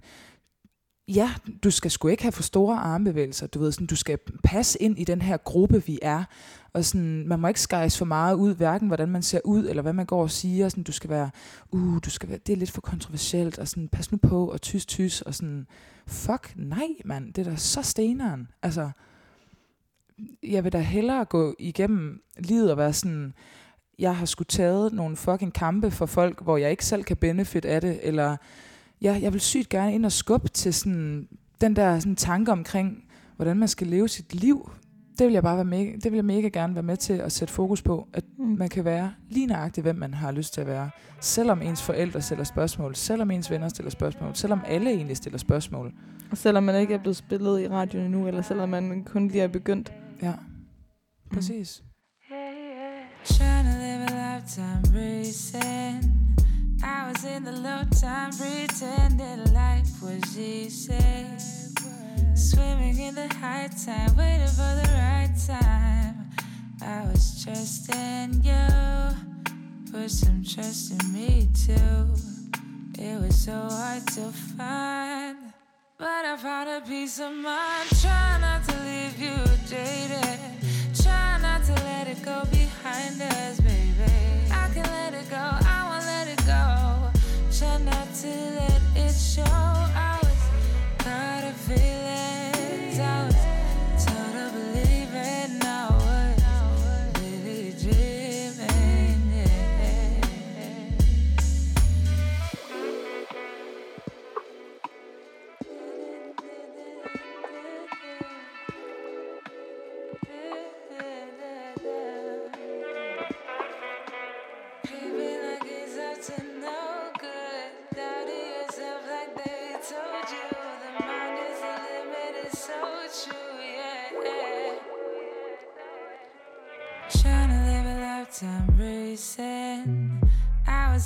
ja, 1.08 1.34
du 1.64 1.72
skal 1.72 1.92
sgu 1.92 2.08
ikke 2.08 2.24
have 2.24 2.32
for 2.32 2.44
store 2.44 2.78
armbevægelser, 2.78 3.48
du 3.48 3.60
ved, 3.60 3.72
sådan, 3.72 3.88
du 3.88 3.96
skal 3.96 4.18
passe 4.44 4.82
ind 4.82 5.00
i 5.00 5.04
den 5.04 5.22
her 5.22 5.38
gruppe, 5.38 5.86
vi 5.86 6.00
er, 6.02 6.24
og 6.74 6.86
sådan, 6.86 7.28
man 7.28 7.40
må 7.40 7.48
ikke 7.48 7.62
skæres 7.62 7.98
for 7.98 8.06
meget 8.06 8.36
ud, 8.36 8.56
hverken 8.56 8.88
hvordan 8.88 9.10
man 9.10 9.24
ser 9.24 9.40
ud, 9.46 9.70
eller 9.70 9.82
hvad 9.82 9.94
man 9.94 10.06
går 10.06 10.22
og 10.22 10.32
siger, 10.32 10.70
sådan, 10.70 10.84
du 10.84 10.92
skal 10.92 11.10
være, 11.10 11.30
uh, 11.72 11.98
du 12.06 12.10
skal 12.10 12.30
være, 12.30 12.40
det 12.48 12.54
er 12.54 12.58
lidt 12.58 12.72
for 12.72 12.82
kontroversielt, 12.82 13.60
og 13.60 13.68
sådan, 13.68 13.88
pas 13.88 14.12
nu 14.12 14.18
på, 14.18 14.52
og 14.52 14.62
tys, 14.62 14.86
tys, 14.86 15.22
og 15.22 15.36
sådan, 15.36 15.68
fuck, 16.08 16.54
nej, 16.56 16.88
mand, 17.06 17.34
det 17.34 17.48
er 17.48 17.52
da 17.52 17.58
så 17.58 17.82
steneren, 17.82 18.48
altså, 18.62 18.90
jeg 20.44 20.64
vil 20.64 20.74
da 20.74 20.80
hellere 20.80 21.26
gå 21.26 21.56
igennem 21.60 22.22
livet 22.38 22.72
og 22.72 22.78
være 22.78 22.94
sådan, 22.94 23.34
jeg 24.00 24.16
har 24.16 24.26
skulle 24.26 24.48
taget 24.48 24.94
nogle 24.94 25.16
fucking 25.16 25.54
kampe 25.54 25.92
for 25.92 26.06
folk, 26.06 26.42
hvor 26.42 26.58
jeg 26.58 26.72
ikke 26.72 26.86
selv 26.86 27.04
kan 27.04 27.18
benefit 27.18 27.66
af 27.66 27.82
det, 27.82 28.00
eller 28.04 28.38
ja, 29.02 29.20
jeg 29.22 29.34
vil 29.34 29.42
sygt 29.42 29.70
gerne 29.70 29.94
ind 29.94 30.06
og 30.06 30.12
skubbe 30.12 30.48
til 30.48 30.74
sådan, 30.74 31.28
den 31.62 31.76
der 31.76 32.00
sådan, 32.00 32.16
tanke 32.16 32.52
omkring, 32.52 33.04
hvordan 33.36 33.58
man 33.58 33.68
skal 33.68 33.88
leve 33.88 34.08
sit 34.10 34.36
liv. 34.36 34.72
Det 35.18 35.26
vil 35.28 35.34
jeg 35.34 35.44
bare 35.44 35.56
være 35.56 35.66
mega, 35.66 35.92
det 35.92 36.12
vil 36.12 36.14
jeg 36.18 36.26
mega 36.26 36.48
gerne 36.48 36.74
være 36.76 36.84
med 36.84 36.98
til 36.98 37.14
at 37.14 37.32
sætte 37.32 37.54
fokus 37.54 37.82
på, 37.82 38.08
at 38.14 38.24
Mm. 38.40 38.46
man 38.46 38.70
kan 38.70 38.86
være 38.86 39.14
lige 39.30 39.46
nøjagtigt, 39.46 39.86
hvem 39.86 39.96
man 39.96 40.14
har 40.14 40.32
lyst 40.32 40.54
til 40.54 40.62
at 40.62 40.68
være. 40.68 40.90
Selvom 41.22 41.62
ens 41.62 41.82
forældre 41.82 42.22
stiller 42.22 42.44
spørgsmål, 42.44 42.96
selvom 42.96 43.32
ens 43.32 43.52
venner 43.52 43.70
stiller 43.70 43.90
spørgsmål, 43.90 44.36
selvom 44.36 44.62
alle 44.66 44.90
egentlig 44.90 45.18
stiller 45.18 45.38
spørgsmål. 45.40 45.94
Og 46.32 46.38
selvom 46.38 46.64
man 46.64 46.82
ikke 46.82 46.94
er 46.94 46.98
blevet 46.98 47.16
spillet 47.16 47.62
i 47.62 47.68
radioen 47.68 48.06
endnu, 48.06 48.28
eller 48.28 48.42
selvom 48.42 48.70
man 48.70 49.04
kun 49.04 49.28
lige 49.28 49.42
er 49.42 49.48
begyndt. 49.48 49.94
Ja, 50.22 50.34
præcis. 51.34 51.84
Trying 53.26 53.66
to 53.66 53.78
live 53.80 54.04
a 54.10 54.38
lifetime 54.38 55.00
racing. 55.00 56.27
I 56.84 57.12
was 57.12 57.24
in 57.24 57.44
the 57.44 57.52
low 57.52 57.84
time 58.00 58.32
pretending 58.32 59.54
life 59.54 60.02
was 60.02 60.38
easy. 60.38 61.26
Swimming 62.36 63.00
in 63.00 63.16
the 63.16 63.28
high 63.36 63.68
tide, 63.68 64.16
waiting 64.18 64.48
for 64.48 64.74
the 64.82 64.88
right 64.94 65.34
time. 65.48 66.30
I 66.82 67.06
was 67.12 67.44
trusting 67.44 68.42
you, 68.44 69.92
put 69.92 70.12
some 70.12 70.44
trust 70.44 70.92
in 70.92 71.14
me 71.14 71.50
too. 71.66 72.14
It 73.00 73.20
was 73.22 73.36
so 73.36 73.54
hard 73.54 74.06
to 74.08 74.32
find, 74.58 75.38
but 75.98 76.26
I 76.26 76.38
found 76.38 76.70
a 76.70 76.82
peace 76.88 77.20
of 77.20 77.32
mind. 77.32 77.90
Try 78.02 78.38
not 78.40 78.64
to 78.70 78.76
leave 78.84 79.20
you 79.20 79.36
jaded. 79.68 80.40
Try 81.02 81.40
not 81.42 81.64
to 81.66 81.74
let 81.84 82.08
it 82.08 82.22
go 82.24 82.44
behind 82.52 83.22
us, 83.22 83.60
show. 89.38 89.77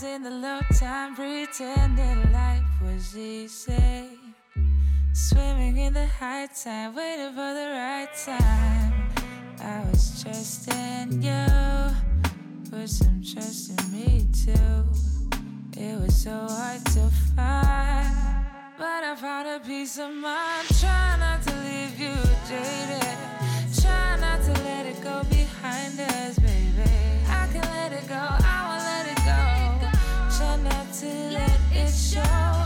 In 0.04 0.24
the 0.24 0.30
low 0.30 0.60
time 0.80 1.16
pretending 1.16 2.32
life 2.32 2.64
was 2.82 3.16
easy. 3.16 4.10
Swimming 5.14 5.78
in 5.78 5.94
the 5.94 6.08
high 6.08 6.48
tide, 6.48 6.96
waiting 6.96 7.30
for 7.30 7.54
the 7.54 7.68
right 7.76 8.10
time. 8.26 8.94
I 9.62 9.84
was 9.92 10.24
trusting 10.24 11.22
you, 11.22 11.46
put 12.72 12.90
some 12.90 13.22
trust 13.22 13.70
in 13.70 13.92
me 13.92 14.28
too. 14.34 14.84
It 15.80 16.02
was 16.02 16.16
so 16.16 16.48
hard 16.50 16.84
to 16.86 17.10
find, 17.36 18.46
but 18.78 19.04
I 19.04 19.16
found 19.16 19.48
a 19.48 19.60
peace 19.60 20.00
of 20.00 20.12
mind. 20.12 20.68
Try 20.80 21.18
not 21.20 21.44
to 21.44 21.54
leave 21.58 22.00
you 22.00 22.16
jaded. 22.50 23.18
Try 23.82 24.18
not 24.20 24.42
to 24.46 24.64
let 24.64 24.86
it 24.88 25.02
go 25.02 25.22
behind 25.30 26.00
us, 26.00 26.40
to 31.02 31.08
let 31.08 31.60
it 31.74 31.92
show. 31.92 32.61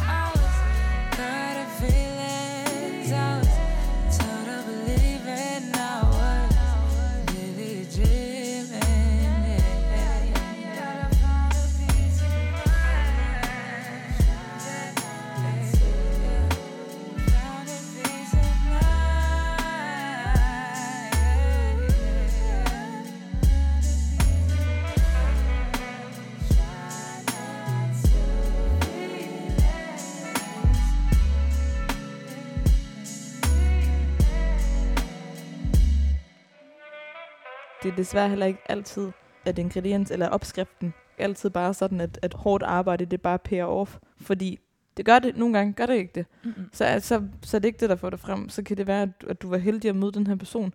Det 37.85 37.91
er 37.91 37.95
desværre 37.95 38.29
heller 38.29 38.45
ikke 38.45 38.59
altid, 38.69 39.11
at 39.45 39.59
ingrediens 39.59 40.11
eller 40.11 40.27
opskriften 40.27 40.93
altid 41.17 41.49
bare 41.49 41.73
sådan, 41.73 42.01
at, 42.01 42.19
at 42.21 42.33
hårdt 42.33 42.63
arbejde, 42.63 43.05
det 43.05 43.21
bare 43.21 43.39
payer 43.39 43.65
off. 43.65 43.97
Fordi 44.17 44.59
det 44.97 45.05
gør 45.05 45.19
det, 45.19 45.37
nogle 45.37 45.57
gange 45.57 45.73
gør 45.73 45.85
det 45.85 45.95
ikke 45.95 46.11
det. 46.15 46.25
Mm-mm. 46.43 46.69
Så, 46.73 46.83
altså, 46.83 47.23
så 47.41 47.57
er 47.57 47.59
det 47.59 47.67
ikke 47.67 47.79
det, 47.79 47.89
der 47.89 47.95
får 47.95 48.09
det 48.09 48.19
frem. 48.19 48.49
Så 48.49 48.63
kan 48.63 48.77
det 48.77 48.87
være, 48.87 49.01
at, 49.01 49.09
at 49.27 49.41
du 49.41 49.49
var 49.49 49.57
heldig 49.57 49.89
at 49.89 49.95
møde 49.95 50.11
den 50.11 50.27
her 50.27 50.35
person, 50.35 50.73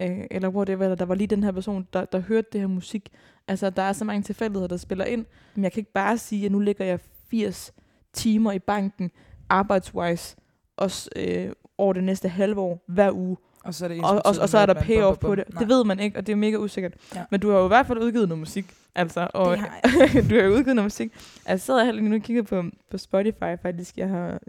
øh, 0.00 0.24
eller 0.30 0.48
hvor 0.48 0.64
det 0.64 0.78
var, 0.78 0.84
eller 0.84 0.96
der 0.96 1.04
var 1.04 1.14
lige 1.14 1.26
den 1.26 1.42
her 1.44 1.52
person, 1.52 1.88
der, 1.92 2.04
der 2.04 2.18
hørte 2.18 2.48
det 2.52 2.60
her 2.60 2.68
musik. 2.68 3.08
Altså, 3.48 3.70
der 3.70 3.82
er 3.82 3.92
så 3.92 4.04
mange 4.04 4.22
tilfældigheder, 4.22 4.68
der 4.68 4.76
spiller 4.76 5.04
ind. 5.04 5.26
Men 5.54 5.64
jeg 5.64 5.72
kan 5.72 5.80
ikke 5.80 5.92
bare 5.92 6.18
sige, 6.18 6.46
at 6.46 6.52
nu 6.52 6.58
ligger 6.58 6.84
jeg 6.84 7.00
80 7.30 7.72
timer 8.12 8.52
i 8.52 8.58
banken, 8.58 9.10
arbejdswise, 9.48 10.36
også 10.76 11.10
øh, 11.16 11.52
over 11.78 11.92
det 11.92 12.04
næste 12.04 12.28
halve 12.28 12.60
år, 12.60 12.84
hver 12.86 13.12
uge. 13.12 13.36
Og 13.66 13.74
så 13.74 13.84
er 13.84 13.88
det 13.88 14.02
Og, 14.04 14.10
og, 14.10 14.34
og 14.40 14.48
så 14.48 14.58
er 14.58 14.66
der 14.66 14.74
payoff 14.82 15.18
på 15.18 15.34
det. 15.34 15.44
bum. 15.50 15.58
Det 15.58 15.68
ved 15.68 15.84
man 15.84 16.00
ikke, 16.00 16.18
og 16.18 16.26
det 16.26 16.32
er 16.32 16.36
mega 16.36 16.56
usikkert. 16.56 16.94
Ja. 17.14 17.24
Men 17.30 17.40
du 17.40 17.50
har 17.50 17.58
jo 17.58 17.64
i 17.64 17.68
hvert 17.68 17.86
fald 17.86 17.98
udgivet 17.98 18.28
noget 18.28 18.38
musik. 18.38 18.74
Altså, 18.94 19.28
og 19.34 19.50
Det 19.50 19.58
har 19.58 19.80
jeg. 20.14 20.30
du 20.30 20.34
har 20.34 20.42
jo 20.42 20.50
udgivet 20.50 20.76
noget 20.76 20.84
musik. 20.84 21.12
Altså, 21.12 21.40
jeg 21.48 21.60
sidder 21.60 21.84
her 21.84 21.92
lige 21.92 22.08
nu 22.08 22.16
og 22.16 22.22
kigger 22.22 22.42
på, 22.42 22.62
på 22.90 22.98
Spotify, 22.98 23.56
faktisk. 23.62 23.96
Jeg 23.98 24.08
har, 24.08 24.40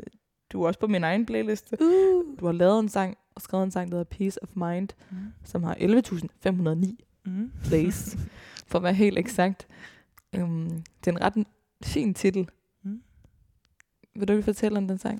du 0.52 0.64
er 0.64 0.68
også 0.68 0.80
på 0.80 0.88
min 0.88 1.04
egen 1.04 1.26
playliste. 1.26 1.78
Uh. 1.82 2.24
Du 2.40 2.46
har 2.46 2.52
lavet 2.54 2.80
en 2.80 2.90
sang, 2.90 3.18
og 3.36 3.42
skrevet 3.42 3.64
en 3.64 3.72
sang, 3.72 3.92
der 3.92 3.98
hedder 3.98 4.16
Peace 4.18 4.44
of 4.44 4.50
Mind, 4.56 4.90
Mm. 5.12 5.18
som 5.46 5.64
har 5.64 5.76
11.509 5.80 6.96
Mm. 7.26 7.52
plays, 7.64 8.18
for 8.68 8.80
at 8.80 8.84
være 8.84 8.94
helt 8.94 9.18
eksakt. 9.18 9.68
Um, 10.38 10.84
det 11.06 11.08
er 11.08 11.12
en 11.12 11.22
ret 11.22 11.48
fin 11.84 12.14
titel. 12.14 12.50
Mm. 12.84 13.02
Vil 14.16 14.28
du 14.28 14.34
ikke 14.34 14.44
fortælle 14.44 14.78
om 14.78 14.88
den 14.88 14.98
sang? 14.98 15.20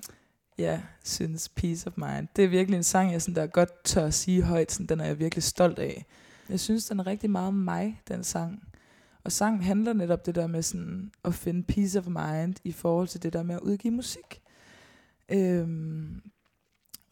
Ja, 0.58 0.80
synes 1.04 1.48
Peace 1.48 1.86
of 1.86 1.92
Mind. 1.96 2.28
Det 2.36 2.44
er 2.44 2.48
virkelig 2.48 2.76
en 2.76 2.82
sang, 2.82 3.12
jeg 3.12 3.22
sådan, 3.22 3.34
der 3.34 3.46
godt 3.46 3.84
tør 3.84 4.06
at 4.06 4.14
sige 4.14 4.42
højt. 4.42 4.72
Sådan, 4.72 4.86
den 4.86 5.00
er 5.00 5.04
jeg 5.04 5.18
virkelig 5.18 5.42
stolt 5.42 5.78
af. 5.78 6.06
Jeg 6.48 6.60
synes, 6.60 6.84
den 6.84 7.00
er 7.00 7.06
rigtig 7.06 7.30
meget 7.30 7.48
om 7.48 7.54
mig, 7.54 8.02
den 8.08 8.24
sang. 8.24 8.62
Og 9.24 9.32
sangen 9.32 9.62
handler 9.62 9.92
netop 9.92 10.26
det 10.26 10.34
der 10.34 10.46
med 10.46 10.62
sådan, 10.62 11.10
at 11.24 11.34
finde 11.34 11.62
peace 11.62 11.98
of 11.98 12.06
mind 12.06 12.54
i 12.64 12.72
forhold 12.72 13.08
til 13.08 13.22
det 13.22 13.32
der 13.32 13.42
med 13.42 13.54
at 13.54 13.60
udgive 13.60 13.94
musik. 13.94 14.42
Øhm, 15.28 16.22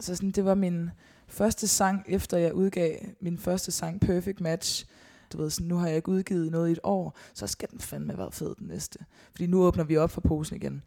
så 0.01 0.17
sådan, 0.17 0.31
det 0.31 0.45
var 0.45 0.55
min 0.55 0.91
første 1.29 1.69
sang, 1.69 2.05
efter 2.09 2.39
jeg 2.39 2.55
udgav 2.55 2.97
min 3.21 3.39
første 3.39 3.73
sang, 3.73 4.01
Perfect 4.01 4.41
Match. 4.41 4.87
Du 5.33 5.39
ved, 5.39 5.51
sådan, 5.51 5.67
nu 5.67 5.77
har 5.77 5.87
jeg 5.87 5.97
ikke 5.97 6.09
udgivet 6.09 6.51
noget 6.51 6.69
i 6.69 6.73
et 6.73 6.81
år, 6.83 7.17
så 7.35 7.47
skal 7.47 7.71
den 7.71 7.81
fandme 7.81 8.19
være 8.19 8.33
fed 8.33 8.55
den 8.59 8.67
næste. 8.67 8.99
Fordi 9.31 9.47
nu 9.47 9.63
åbner 9.63 9.85
vi 9.85 9.97
op 9.97 10.11
for 10.11 10.21
posen 10.21 10.57
igen. 10.57 10.83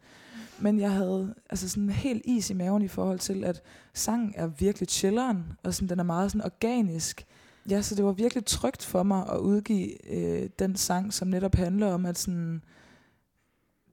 Men 0.60 0.80
jeg 0.80 0.90
havde 0.92 1.34
altså 1.50 1.68
sådan 1.68 1.90
helt 1.90 2.22
is 2.24 2.50
i 2.50 2.54
maven 2.54 2.82
i 2.82 2.88
forhold 2.88 3.18
til, 3.18 3.44
at 3.44 3.62
sangen 3.94 4.32
er 4.36 4.46
virkelig 4.46 4.88
chilleren, 4.88 5.44
og 5.62 5.74
sådan, 5.74 5.88
den 5.88 5.98
er 5.98 6.02
meget 6.04 6.30
sådan 6.30 6.44
organisk. 6.44 7.26
Ja, 7.70 7.82
så 7.82 7.94
det 7.94 8.04
var 8.04 8.12
virkelig 8.12 8.44
trygt 8.44 8.84
for 8.84 9.02
mig 9.02 9.26
at 9.32 9.38
udgive 9.38 10.12
øh, 10.12 10.48
den 10.58 10.76
sang, 10.76 11.12
som 11.12 11.28
netop 11.28 11.54
handler 11.54 11.92
om, 11.92 12.06
at 12.06 12.18
sådan, 12.18 12.62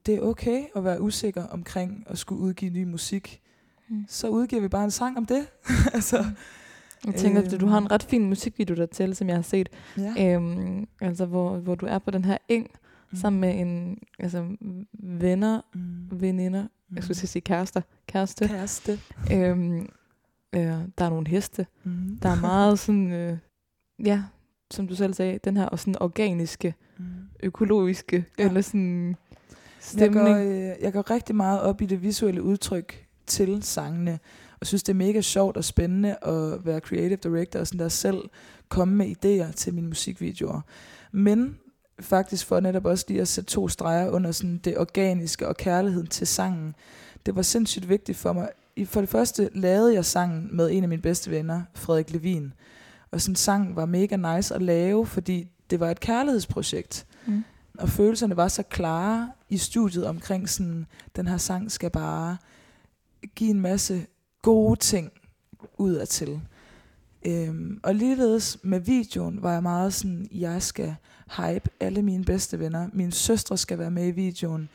det 0.05 0.15
er 0.15 0.21
okay 0.21 0.63
at 0.75 0.83
være 0.83 1.01
usikker 1.01 1.43
omkring 1.47 2.03
at 2.07 2.17
skulle 2.17 2.41
udgive 2.41 2.71
ny 2.71 2.83
musik. 2.83 3.41
Mm. 3.89 4.05
Så 4.07 4.27
udgiver 4.29 4.61
vi 4.61 4.67
bare 4.67 4.83
en 4.83 4.91
sang 4.91 5.17
om 5.17 5.25
det. 5.25 5.47
altså, 5.93 6.25
Jeg 7.05 7.15
tænker, 7.15 7.41
at 7.41 7.61
du 7.61 7.67
har 7.67 7.77
en 7.77 7.83
Øhm. 7.83 7.87
ret 7.91 8.03
fin 8.03 8.25
musikvideo 8.29 8.75
der 8.75 8.85
til, 8.85 9.15
som 9.15 9.27
jeg 9.27 9.35
har 9.37 9.41
set. 9.41 9.69
ja. 9.97 10.35
Øhm, 10.35 10.87
altså, 11.01 11.25
hvor, 11.25 11.57
hvor 11.57 11.75
du 11.75 11.85
er 11.85 11.99
på 11.99 12.11
den 12.11 12.25
her 12.25 12.37
eng, 12.49 12.67
Mm. 13.11 13.17
sammen 13.17 13.41
med 13.41 13.59
en, 13.61 13.97
altså, 14.19 14.55
venner, 14.93 15.61
mm. 15.73 16.21
veninder, 16.21 16.67
jeg 16.95 17.03
skulle 17.03 17.17
at 17.23 17.29
sige 17.29 17.41
kærester, 17.41 17.81
kæreste. 18.07 18.47
Kæreste. 18.47 18.99
Øhm, 19.33 19.89
øh, 20.55 20.61
der 20.97 21.05
er 21.05 21.09
nogle 21.09 21.27
heste. 21.27 21.67
Mm. 21.83 22.17
Der 22.21 22.29
er 22.29 22.41
meget 22.41 22.79
sådan, 22.79 23.11
øh, 23.11 23.37
ja, 24.05 24.23
som 24.71 24.87
du 24.87 24.95
selv 24.95 25.13
sagde, 25.13 25.39
den 25.43 25.57
her 25.57 25.65
og 25.65 25.79
sådan 25.79 26.01
organiske, 26.01 26.73
Mm. 26.99 27.05
økologiske, 27.43 28.25
Ja. 28.39 28.47
eller 28.47 28.61
sådan 28.61 29.07
Jeg 29.07 29.15
stemning. 29.79 30.13
går, 30.25 30.35
øh, 30.35 30.75
jeg 30.81 30.93
går 30.93 31.11
rigtig 31.11 31.35
meget 31.35 31.61
op 31.61 31.81
i 31.81 31.85
det 31.85 32.03
visuelle 32.03 32.43
udtryk 32.43 33.05
til 33.27 33.63
sangene, 33.63 34.19
og 34.59 34.67
synes, 34.67 34.83
det 34.83 34.93
er 34.93 34.97
mega 34.97 35.21
sjovt 35.21 35.57
og 35.57 35.63
spændende 35.63 36.15
at 36.23 36.65
være 36.65 36.79
creative 36.79 37.15
director 37.23 37.59
og 37.59 37.67
sådan 37.67 37.79
der 37.79 37.89
selv 37.89 38.17
komme 38.69 38.95
med 38.95 39.07
idéer 39.07 39.51
til 39.53 39.73
mine 39.73 39.87
musikvideoer. 39.87 40.61
Men 41.11 41.57
faktisk 41.99 42.45
for 42.45 42.59
netop 42.59 42.85
også 42.85 43.05
lige 43.07 43.21
at 43.21 43.27
sætte 43.27 43.49
to 43.49 43.67
streger 43.67 44.09
under 44.09 44.31
sådan 44.31 44.57
det 44.57 44.77
organiske 44.77 45.47
og 45.47 45.57
kærligheden 45.57 46.07
til 46.07 46.27
sangen. 46.27 46.75
Det 47.25 47.35
var 47.35 47.41
sindssygt 47.41 47.89
vigtigt 47.89 48.17
for 48.17 48.33
mig. 48.33 48.49
For 48.85 48.99
det 48.99 49.09
første 49.09 49.49
lavede 49.53 49.93
jeg 49.93 50.05
sangen 50.05 50.49
med 50.51 50.71
en 50.71 50.83
af 50.83 50.89
mine 50.89 51.01
bedste 51.01 51.31
venner, 51.31 51.61
Frederik 51.73 52.11
Levin. 52.11 52.53
Og 53.11 53.21
sådan 53.21 53.35
sang 53.35 53.75
var 53.75 53.85
mega 53.85 54.15
nice 54.35 54.55
at 54.55 54.61
lave, 54.61 55.05
fordi 55.05 55.47
det 55.69 55.79
var 55.79 55.91
et 55.91 55.99
kærlighedsprojekt 55.99 57.05
Mm. 57.25 57.43
og 57.79 57.89
følelserne 57.89 58.37
var 58.37 58.47
så 58.47 58.63
klare 58.63 59.31
i 59.49 59.57
studiet 59.57 60.05
omkring 60.05 60.49
sådan, 60.49 60.85
den 61.15 61.27
her 61.27 61.37
sang 61.37 61.71
skal 61.71 61.89
bare 61.89 62.37
give 63.35 63.49
en 63.49 63.59
masse 63.61 64.05
gode 64.41 64.79
ting 64.79 65.11
ud 65.77 65.93
af 65.93 66.07
til. 66.07 66.41
Øhm, 67.25 67.79
og 67.83 67.95
ligeledes 67.95 68.57
med 68.63 68.79
videoen 68.79 69.43
var 69.43 69.53
jeg 69.53 69.63
meget 69.63 69.93
sådan, 69.93 70.27
jeg 70.31 70.61
skal 70.61 70.95
hype 71.37 71.69
alle 71.79 72.01
mine 72.01 72.23
bedste 72.23 72.59
venner. 72.59 72.89
Min 72.93 73.11
søstre 73.11 73.57
skal 73.57 73.79
være 73.79 73.91
med 73.91 74.07
i 74.07 74.11
videoen. 74.11 74.69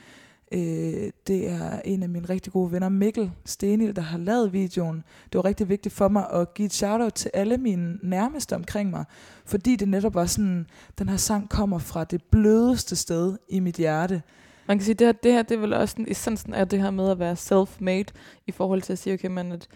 Øh, 0.52 1.10
det 1.26 1.50
er 1.50 1.80
en 1.84 2.02
af 2.02 2.08
mine 2.08 2.28
rigtig 2.28 2.52
gode 2.52 2.72
venner, 2.72 2.88
Mikkel 2.88 3.30
Stenil, 3.44 3.96
der 3.96 4.02
har 4.02 4.18
lavet 4.18 4.52
videoen. 4.52 5.04
Det 5.24 5.34
var 5.38 5.44
rigtig 5.44 5.68
vigtigt 5.68 5.94
for 5.94 6.08
mig 6.08 6.30
at 6.32 6.54
give 6.54 6.66
et 6.66 6.72
shout-out 6.72 7.12
til 7.12 7.30
alle 7.34 7.56
mine 7.58 7.98
nærmeste 8.02 8.54
omkring 8.54 8.90
mig, 8.90 9.04
fordi 9.44 9.76
det 9.76 9.88
netop 9.88 10.14
var 10.14 10.26
sådan, 10.26 10.66
den 10.98 11.08
her 11.08 11.16
sang 11.16 11.48
kommer 11.48 11.78
fra 11.78 12.04
det 12.04 12.22
blødeste 12.22 12.96
sted 12.96 13.38
i 13.48 13.60
mit 13.60 13.76
hjerte. 13.76 14.22
Man 14.68 14.78
kan 14.78 14.84
sige, 14.84 14.94
det 14.94 15.06
her, 15.06 15.12
det 15.12 15.32
her 15.32 15.42
det 15.42 15.54
er 15.54 15.60
vel 15.60 15.72
også 15.72 15.96
en, 15.98 16.06
essensen 16.08 16.54
af 16.54 16.68
det 16.68 16.82
her 16.82 16.90
med 16.90 17.10
at 17.10 17.18
være 17.18 17.32
self-made, 17.36 18.12
i 18.46 18.52
forhold 18.52 18.82
til 18.82 18.92
at 18.92 18.98
sige, 18.98 19.14
okay, 19.14 19.28
man, 19.28 19.52
at, 19.52 19.68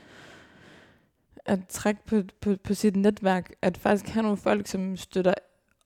at 1.47 1.59
trække 1.69 2.01
på, 2.07 2.23
på, 2.41 2.55
på 2.65 2.75
sit 2.75 2.97
netværk, 2.97 3.53
at 3.63 3.79
faktisk 3.79 4.15
have 4.15 4.23
nogle 4.23 4.37
folk, 4.37 4.67
som 4.67 4.97
støtter 4.97 5.35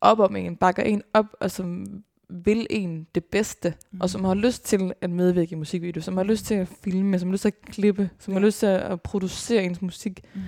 op 0.01 0.19
om 0.19 0.37
en, 0.37 0.57
bakker 0.57 0.83
en 0.83 1.03
op, 1.15 1.27
og 1.41 1.51
som 1.51 1.87
vil 2.29 2.67
en 2.71 3.07
det 3.15 3.25
bedste, 3.25 3.75
mm. 3.93 4.01
og 4.01 4.11
som 4.11 4.25
har 4.25 4.35
lyst 4.35 4.65
til 4.65 4.93
at 5.01 5.11
medvirke 5.11 5.53
i 5.53 5.55
musikvideo, 5.55 6.03
som 6.03 6.17
har 6.17 6.25
lyst 6.25 6.45
til 6.47 6.55
at 6.55 6.69
filme, 6.69 7.19
som 7.19 7.29
har 7.29 7.33
lyst 7.33 7.43
til 7.43 7.49
at 7.49 7.61
klippe, 7.63 8.11
som 8.19 8.33
ja. 8.35 8.39
har 8.41 8.47
lyst 8.47 8.59
til 8.59 8.67
at 8.67 9.03
producere 9.03 9.65
ens 9.65 9.83
musik 9.83 10.21
Mm. 10.35 10.41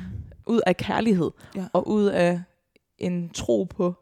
ud 0.46 0.60
af 0.66 0.76
kærlighed, 0.76 1.30
Ja. 1.56 1.64
og 1.72 1.88
ud 1.88 2.04
af 2.04 2.42
en 2.98 3.28
tro 3.30 3.64
på, 3.64 3.94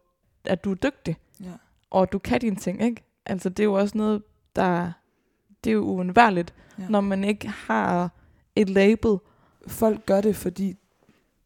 at 0.44 0.64
du 0.64 0.70
er 0.70 0.74
dygtig, 0.74 1.16
Ja. 1.44 1.52
og 1.90 2.12
du 2.12 2.18
kan 2.18 2.40
dine 2.40 2.56
ting, 2.56 2.82
ikke? 2.82 3.02
Altså, 3.26 3.48
det 3.48 3.60
er 3.60 3.64
jo 3.64 3.72
også 3.74 3.98
noget, 3.98 4.22
der... 4.56 4.92
Det 5.64 5.70
er 5.70 5.74
jo 5.74 5.80
uundværligt, 5.82 6.54
Ja. 6.78 6.88
når 6.88 7.00
man 7.00 7.24
ikke 7.24 7.48
har 7.48 8.10
et 8.56 8.70
label. 8.70 9.16
Folk 9.66 10.06
gør 10.06 10.20
det, 10.20 10.36
fordi, 10.36 10.74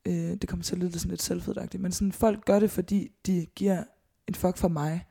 øh, 0.07 0.15
det 0.15 0.49
kommer 0.49 0.63
til 0.65 0.75
at 0.75 0.79
lyde 0.81 0.99
sådan 0.99 1.11
lidt 1.11 1.23
selvfødagtigt, 1.23 1.83
men 1.83 1.93
sådan, 1.93 2.13
folk 2.13 2.45
gør 2.45 2.59
det, 2.59 2.71
fordi 2.71 3.09
de 3.27 3.47
giver 3.57 3.83
en 4.29 4.35
fuck 4.35 4.57
for 4.57 4.69
mig. 4.69 5.05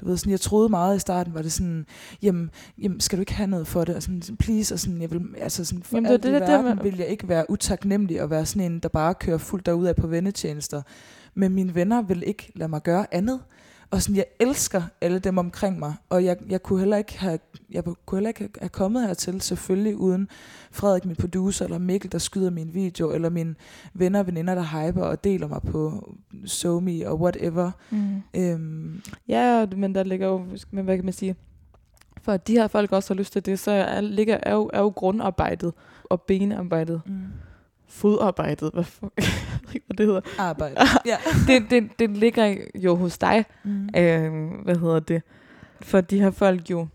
Du 0.00 0.06
ved, 0.06 0.16
sådan, 0.16 0.30
jeg 0.30 0.40
troede 0.40 0.68
meget 0.68 0.96
i 0.96 0.98
starten, 0.98 1.34
var 1.34 1.42
det 1.42 1.52
sådan, 1.52 1.86
jamen, 2.22 2.50
jamen 2.82 3.00
skal 3.00 3.18
du 3.18 3.20
ikke 3.22 3.34
have 3.34 3.46
noget 3.46 3.66
for 3.66 3.84
det? 3.84 3.96
Og 3.96 4.02
sådan, 4.02 4.22
please, 4.38 4.74
og 4.74 4.78
sådan, 4.78 5.02
jeg 5.02 5.10
vil, 5.10 5.20
altså 5.38 5.64
sådan, 5.64 5.82
for 5.82 5.96
Jamen, 5.96 6.08
det 6.08 6.12
alt 6.14 6.22
det 6.22 6.30
i 6.30 6.32
der, 6.32 6.38
verden 6.38 6.64
man- 6.76 6.84
vil 6.84 6.96
jeg 6.96 7.06
ikke 7.06 7.28
være 7.28 7.50
utaknemmelig 7.50 8.22
og 8.22 8.30
være 8.30 8.46
sådan 8.46 8.72
en, 8.72 8.78
der 8.78 8.88
bare 8.88 9.14
kører 9.14 9.38
fuldt 9.38 9.66
derud 9.66 9.86
af 9.86 9.96
på 9.96 10.06
vennetjenester. 10.06 10.82
Men 11.34 11.54
mine 11.54 11.74
venner 11.74 12.02
vil 12.02 12.22
ikke 12.26 12.52
lade 12.54 12.68
mig 12.68 12.82
gøre 12.82 13.14
andet. 13.14 13.40
Og 13.90 14.02
sådan, 14.02 14.16
jeg 14.16 14.24
elsker 14.40 14.82
alle 15.00 15.18
dem 15.18 15.38
omkring 15.38 15.78
mig, 15.78 15.94
og 16.08 16.24
jeg, 16.24 16.36
jeg 16.48 16.62
kunne 16.62 16.78
heller 16.78 16.96
ikke 16.96 17.18
have, 17.18 17.38
jeg 17.70 17.84
kunne 17.84 18.18
heller 18.18 18.28
ikke 18.28 18.48
have 18.60 18.68
kommet 18.68 19.06
hertil, 19.06 19.40
selvfølgelig 19.40 19.96
uden 19.96 20.28
Frederik, 20.70 21.04
min 21.04 21.16
producer, 21.16 21.64
eller 21.64 21.78
Mikkel, 21.78 22.12
der 22.12 22.18
skyder 22.18 22.50
min 22.50 22.74
video, 22.74 23.12
eller 23.12 23.30
mine 23.30 23.54
venner 23.94 24.18
og 24.18 24.26
veninder, 24.26 24.54
der 24.54 24.62
hyper 24.62 25.02
og 25.02 25.24
deler 25.24 25.48
mig 25.48 25.62
på 25.62 26.10
SoMe 26.46 27.08
og 27.08 27.20
whatever. 27.20 27.70
Mm. 27.90 28.22
Øhm, 28.36 29.02
Ja, 29.28 29.66
men 29.76 29.94
der 29.94 30.02
ligger 30.02 30.26
jo, 30.26 30.46
men 30.70 30.84
hvad 30.84 30.96
kan 30.96 31.04
man 31.04 31.14
sige, 31.14 31.36
for 32.22 32.32
at 32.32 32.46
de 32.46 32.52
her 32.52 32.68
folk 32.68 32.92
også 32.92 33.14
har 33.14 33.18
lyst 33.18 33.32
til 33.32 33.46
det, 33.46 33.58
så 33.58 33.70
er, 33.70 34.00
ligger, 34.00 34.38
er, 34.42 34.54
jo, 34.54 34.70
er 34.72 34.80
jo 34.80 34.88
grundarbejdet 34.88 35.72
og 36.04 36.22
benarbejdet, 36.22 37.02
mm. 37.06 37.22
Fodarbejdet, 37.90 38.70
hvad, 38.74 38.84
for, 38.84 39.12
jeg 39.16 39.24
ved 39.66 39.74
ikke, 39.74 39.86
hvad 39.86 39.96
det 39.96 40.06
hedder. 40.06 40.20
Arbejde. 40.38 40.76
ja. 41.06 41.16
Det, 41.46 41.70
det, 41.70 41.90
det 41.98 42.10
ligger 42.10 42.56
jo 42.74 42.94
hos 42.94 43.18
dig, 43.18 43.44
Mm. 43.64 43.88
øh, 43.96 44.50
hvad 44.64 44.76
hedder 44.76 45.00
det, 45.00 45.22
for 45.80 46.00
de 46.00 46.20
her 46.20 46.30
folk 46.30 46.70
jo 46.70 46.86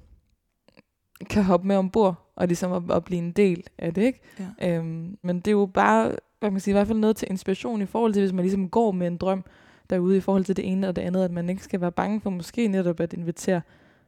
kan 1.29 1.43
hoppe 1.43 1.67
med 1.67 1.75
ombord, 1.75 2.31
og 2.35 2.47
ligesom 2.47 2.71
at, 2.73 2.95
at 2.95 3.03
blive 3.03 3.19
en 3.19 3.31
del 3.31 3.63
af 3.77 3.93
det, 3.93 4.01
ikke? 4.01 4.21
Ja. 4.61 4.77
Øhm, 4.77 5.17
men 5.23 5.35
det 5.39 5.47
er 5.47 5.51
jo 5.51 5.65
bare, 5.73 6.03
hvad 6.07 6.17
kan 6.49 6.53
man 6.53 6.59
sige, 6.59 6.71
i 6.71 6.75
hvert 6.75 6.87
fald 6.87 6.99
noget 6.99 7.15
til 7.15 7.27
inspiration 7.31 7.81
i 7.81 7.85
forhold 7.85 8.13
til, 8.13 8.21
hvis 8.21 8.33
man 8.33 8.43
ligesom 8.43 8.69
går 8.69 8.91
med 8.91 9.07
en 9.07 9.17
drøm 9.17 9.43
derude 9.89 10.17
i 10.17 10.19
forhold 10.19 10.43
til 10.45 10.57
det 10.57 10.71
ene 10.71 10.87
og 10.87 10.95
det 10.95 11.01
andet, 11.01 11.23
at 11.23 11.31
man 11.31 11.49
ikke 11.49 11.63
skal 11.63 11.81
være 11.81 11.91
bange 11.91 12.21
for 12.21 12.29
måske 12.29 12.67
netop 12.67 12.99
at 12.99 13.13
invitere 13.13 13.61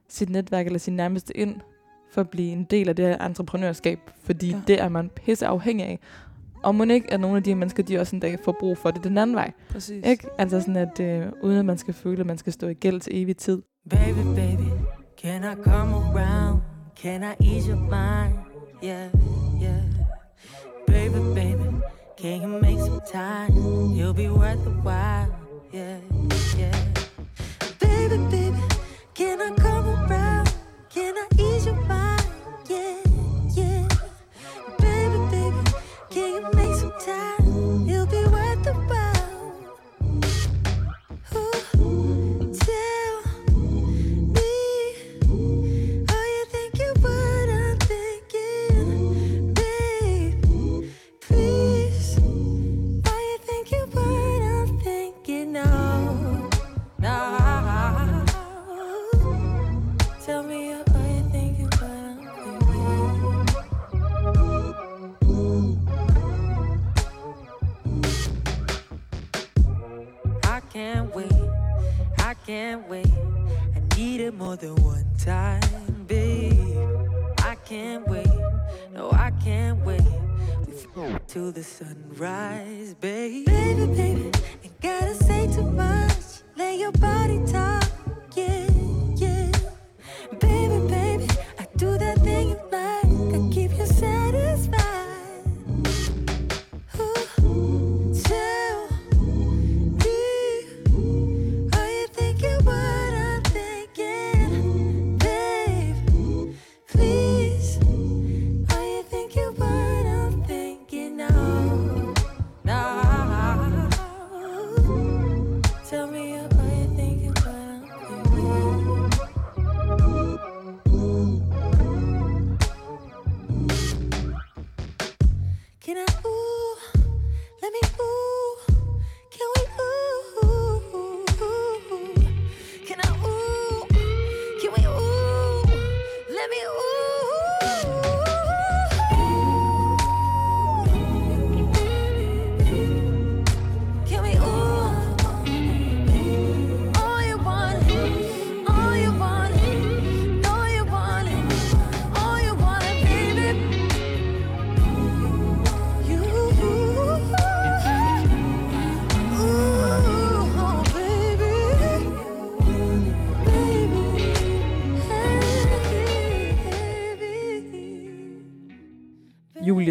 sit 0.10 0.30
netværk 0.30 0.66
eller 0.66 0.80
sin 0.80 0.96
nærmeste 0.96 1.38
ind 1.38 1.56
for 2.12 2.22
at 2.22 2.30
blive 2.30 2.52
en 2.52 2.64
del 2.64 2.90
af 2.90 2.96
det 2.96 3.06
her 3.06 3.26
entreprenørskab, 3.26 4.00
fordi 4.24 4.50
ja. 4.50 4.62
det 4.68 4.82
er 4.82 4.90
man 4.90 5.10
pisse 5.10 5.48
afhængig 5.48 5.86
af. 5.86 6.00
Og 6.64 6.76
må 6.76 6.84
ikke, 6.84 7.14
at 7.14 7.20
nogle 7.20 7.38
af 7.38 7.44
de 7.44 7.50
her 7.50 7.56
mennesker, 7.56 7.84
de 7.84 7.98
også 8.00 8.16
en 8.16 8.20
dag 8.20 8.40
får 8.46 8.56
brug 8.60 8.78
for 8.78 8.92
det 8.92 9.04
den 9.04 9.18
anden 9.18 9.36
vej. 9.36 9.52
Præcis. 9.70 10.06
Ikke? 10.06 10.28
Altså 10.38 10.60
sådan, 10.60 10.76
at 10.76 11.00
øh, 11.00 11.28
uden 11.44 11.58
at 11.58 11.66
man 11.66 11.78
skal 11.78 11.94
føle, 11.94 12.20
at 12.20 12.26
man 12.26 12.38
skal 12.38 12.54
stå 12.54 12.68
i 12.68 12.74
gæld 12.74 13.00
til 13.00 13.22
evig 13.22 13.38
tid. 13.38 13.62
Baby, 13.90 14.24
baby, 14.36 14.70
can 15.22 15.44
I 15.44 15.64
come 15.64 15.96
around? 15.96 16.62
Can 17.02 17.24
I 17.24 17.56
ease 17.56 17.70
your 17.70 17.80
mind? 17.80 18.34
Yeah, 18.84 19.10
yeah. 19.62 19.84
Baby, 20.88 21.20
baby, 21.36 21.70
can 22.22 22.42
you 22.42 22.62
make 22.62 22.80
some 22.80 23.02
time? 23.12 23.54
You'll 23.96 24.14
be 24.14 24.30
worth 24.30 24.64
the 24.64 24.72
while. 24.84 25.28
Yeah, 25.74 26.00
yeah. 26.60 26.97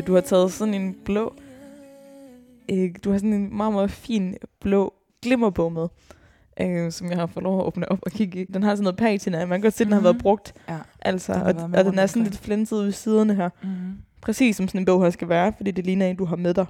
Du 0.06 0.14
har 0.14 0.20
taget 0.20 0.52
sådan 0.52 0.74
en 0.74 0.96
blå... 1.04 1.34
Øh, 2.72 2.94
du 3.04 3.10
har 3.10 3.18
sådan 3.18 3.32
en 3.32 3.56
meget, 3.56 3.72
meget 3.72 3.90
fin 3.90 4.34
blå 4.60 4.94
glimmerbog 5.22 5.72
med, 5.72 5.88
øh, 6.60 6.92
som 6.92 7.08
jeg 7.10 7.16
har 7.18 7.26
fået 7.26 7.44
lov 7.44 7.60
at 7.60 7.64
åbne 7.66 7.92
op 7.92 7.98
og 8.02 8.10
kigge 8.10 8.40
i. 8.40 8.44
Den 8.44 8.62
har 8.62 8.74
sådan 8.74 8.82
noget 8.84 8.96
patina, 8.96 9.38
man 9.46 9.48
kan 9.48 9.60
godt 9.62 9.74
se, 9.74 9.84
at 9.84 9.86
den 9.86 9.92
har 9.92 10.00
Mhm. 10.00 10.04
været 10.04 10.18
brugt. 10.18 10.54
Ja. 10.68 10.78
Altså, 11.02 11.32
Den 11.34 11.58
og, 11.58 11.70
med 11.70 11.78
og 11.78 11.84
den 11.84 11.98
er 11.98 12.06
sådan 12.06 12.22
lidt 12.22 12.38
flænset 12.38 12.76
ud 12.76 12.88
i 12.88 12.92
siderne 12.92 13.34
her. 13.34 13.48
Mm-hmm. 13.62 13.96
Præcis 14.20 14.56
som 14.56 14.68
sådan 14.68 14.80
en 14.80 14.84
bog 14.84 15.02
her 15.02 15.10
skal 15.10 15.28
være, 15.28 15.52
fordi 15.56 15.70
det 15.70 15.84
ligner 15.86 16.06
en, 16.06 16.16
du 16.16 16.24
har 16.24 16.36
med 16.36 16.54
dig. 16.54 16.66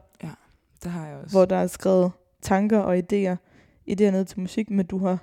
Det 0.83 0.91
har 0.91 1.07
jeg 1.07 1.17
også. 1.17 1.37
Hvor 1.37 1.45
der 1.45 1.57
er 1.57 1.67
skrevet 1.67 2.11
tanker 2.43 2.79
og 2.79 2.97
idéer, 2.99 3.37
idéer 3.91 4.11
ned 4.11 4.25
til 4.25 4.41
musik, 4.41 4.71
men 4.71 4.87
du 4.87 4.99
har 4.99 5.19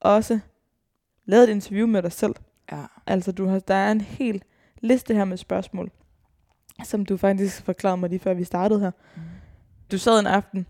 også 0.00 0.38
lavet 1.24 1.44
et 1.44 1.52
interview 1.52 1.86
med 1.86 2.02
dig 2.02 2.12
selv. 2.12 2.34
Ja. 2.72 2.82
Altså, 3.06 3.32
du 3.32 3.46
har, 3.46 3.58
der 3.58 3.74
er 3.74 3.92
en 3.92 4.00
hel 4.00 4.42
liste 4.82 5.14
her 5.14 5.24
med 5.24 5.36
spørgsmål, 5.36 5.90
som 6.84 7.04
du 7.06 7.16
faktisk 7.16 7.62
forklarede 7.62 7.96
mig 8.00 8.10
lige 8.10 8.18
før 8.20 8.34
vi 8.34 8.44
startede 8.44 8.80
her. 8.80 8.90
Mm. 9.16 9.22
Du 9.92 9.98
sad 9.98 10.20
en 10.20 10.26
aften 10.26 10.66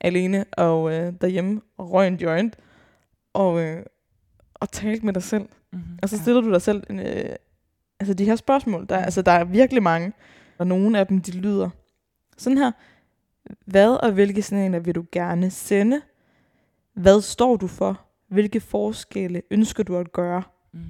alene 0.00 0.44
og 0.52 0.92
øh, 0.94 1.12
derhjemme 1.20 1.60
og 1.78 1.90
røg 1.92 2.08
en 2.08 2.16
joint 2.16 2.56
og, 3.32 3.60
øh, 3.62 3.82
og 4.54 4.70
talte 4.70 5.04
med 5.06 5.12
dig 5.12 5.22
selv. 5.22 5.48
Mm-hmm. 5.72 5.98
Og 6.02 6.08
så 6.08 6.18
stiller 6.18 6.40
du 6.40 6.52
dig 6.52 6.62
selv 6.62 6.82
en, 6.90 7.00
øh, 7.00 7.36
altså 8.00 8.14
de 8.14 8.24
her 8.24 8.36
spørgsmål. 8.36 8.86
Der, 8.88 8.96
er- 8.96 9.04
altså, 9.04 9.22
der 9.22 9.32
er 9.32 9.44
virkelig 9.44 9.82
mange. 9.82 10.12
Og 10.58 10.66
nogle 10.66 10.98
af 10.98 11.06
dem, 11.06 11.20
de 11.20 11.30
lyder 11.32 11.70
sådan 12.36 12.58
her. 12.58 12.72
Hvad 13.66 13.90
og 13.90 14.12
hvilke 14.12 14.42
signaler 14.42 14.78
vil 14.78 14.94
du 14.94 15.04
gerne 15.12 15.50
sende? 15.50 16.00
Hvad 16.94 17.20
står 17.20 17.56
du 17.56 17.66
for? 17.66 18.00
Hvilke 18.28 18.60
forskelle 18.60 19.42
ønsker 19.50 19.82
du 19.82 19.96
at 19.96 20.12
gøre? 20.12 20.42
Mm. 20.72 20.80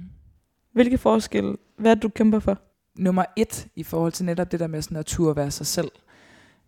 Hvilke 0.71 0.97
forskelle? 0.97 1.57
Hvad 1.77 1.95
du 1.95 2.09
kæmper 2.09 2.39
for? 2.39 2.57
Nummer 2.97 3.25
et 3.35 3.67
i 3.75 3.83
forhold 3.83 4.11
til 4.11 4.25
netop 4.25 4.51
det 4.51 4.59
der 4.59 4.67
med 4.67 4.81
sådan 4.81 4.97
at 4.97 5.05
turde 5.05 5.35
være 5.35 5.51
sig 5.51 5.67
selv. 5.67 5.91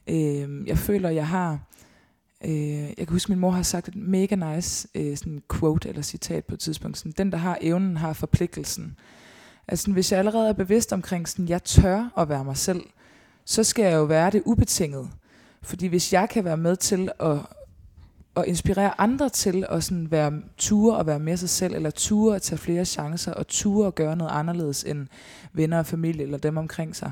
Øh, 0.07 0.67
jeg 0.67 0.77
føler, 0.77 1.09
jeg 1.09 1.27
har... 1.27 1.59
Øh, 2.45 2.81
jeg 2.81 2.97
kan 2.97 3.09
huske, 3.09 3.31
min 3.31 3.39
mor 3.39 3.51
har 3.51 3.63
sagt 3.63 3.87
et 3.87 3.95
mega 3.95 4.35
nice 4.35 4.87
øh, 4.95 5.17
sådan 5.17 5.43
quote 5.53 5.89
eller 5.89 6.01
citat 6.01 6.45
på 6.45 6.53
et 6.53 6.59
tidspunkt. 6.59 6.97
Sådan, 6.97 7.13
Den, 7.17 7.31
der 7.31 7.37
har 7.37 7.57
evnen, 7.61 7.97
har 7.97 8.13
forpligtelsen. 8.13 8.97
Altså, 9.67 9.91
hvis 9.91 10.11
jeg 10.11 10.19
allerede 10.19 10.49
er 10.49 10.53
bevidst 10.53 10.93
omkring, 10.93 11.27
sådan, 11.27 11.49
jeg 11.49 11.63
tør 11.63 12.13
at 12.17 12.29
være 12.29 12.43
mig 12.43 12.57
selv, 12.57 12.81
så 13.45 13.63
skal 13.63 13.83
jeg 13.85 13.93
jo 13.93 14.03
være 14.03 14.31
det 14.31 14.41
ubetinget. 14.45 15.09
Fordi 15.61 15.87
hvis 15.87 16.13
jeg 16.13 16.29
kan 16.29 16.45
være 16.45 16.57
med 16.57 16.75
til 16.75 17.09
at, 17.19 17.37
at 18.37 18.45
inspirere 18.47 19.01
andre 19.01 19.29
til 19.29 19.65
at 19.69 19.83
sådan 19.83 20.11
være 20.11 20.41
ture 20.57 20.97
og 20.97 21.05
være 21.05 21.19
med 21.19 21.37
sig 21.37 21.49
selv, 21.49 21.75
eller 21.75 21.89
ture 21.89 22.35
at 22.35 22.41
tage 22.41 22.59
flere 22.59 22.85
chancer, 22.85 23.33
og 23.33 23.47
ture 23.47 23.87
at 23.87 23.95
gøre 23.95 24.15
noget 24.15 24.31
anderledes 24.31 24.83
end 24.83 25.07
venner 25.53 25.79
og 25.79 25.85
familie 25.85 26.23
eller 26.23 26.37
dem 26.37 26.57
omkring 26.57 26.95
sig, 26.95 27.11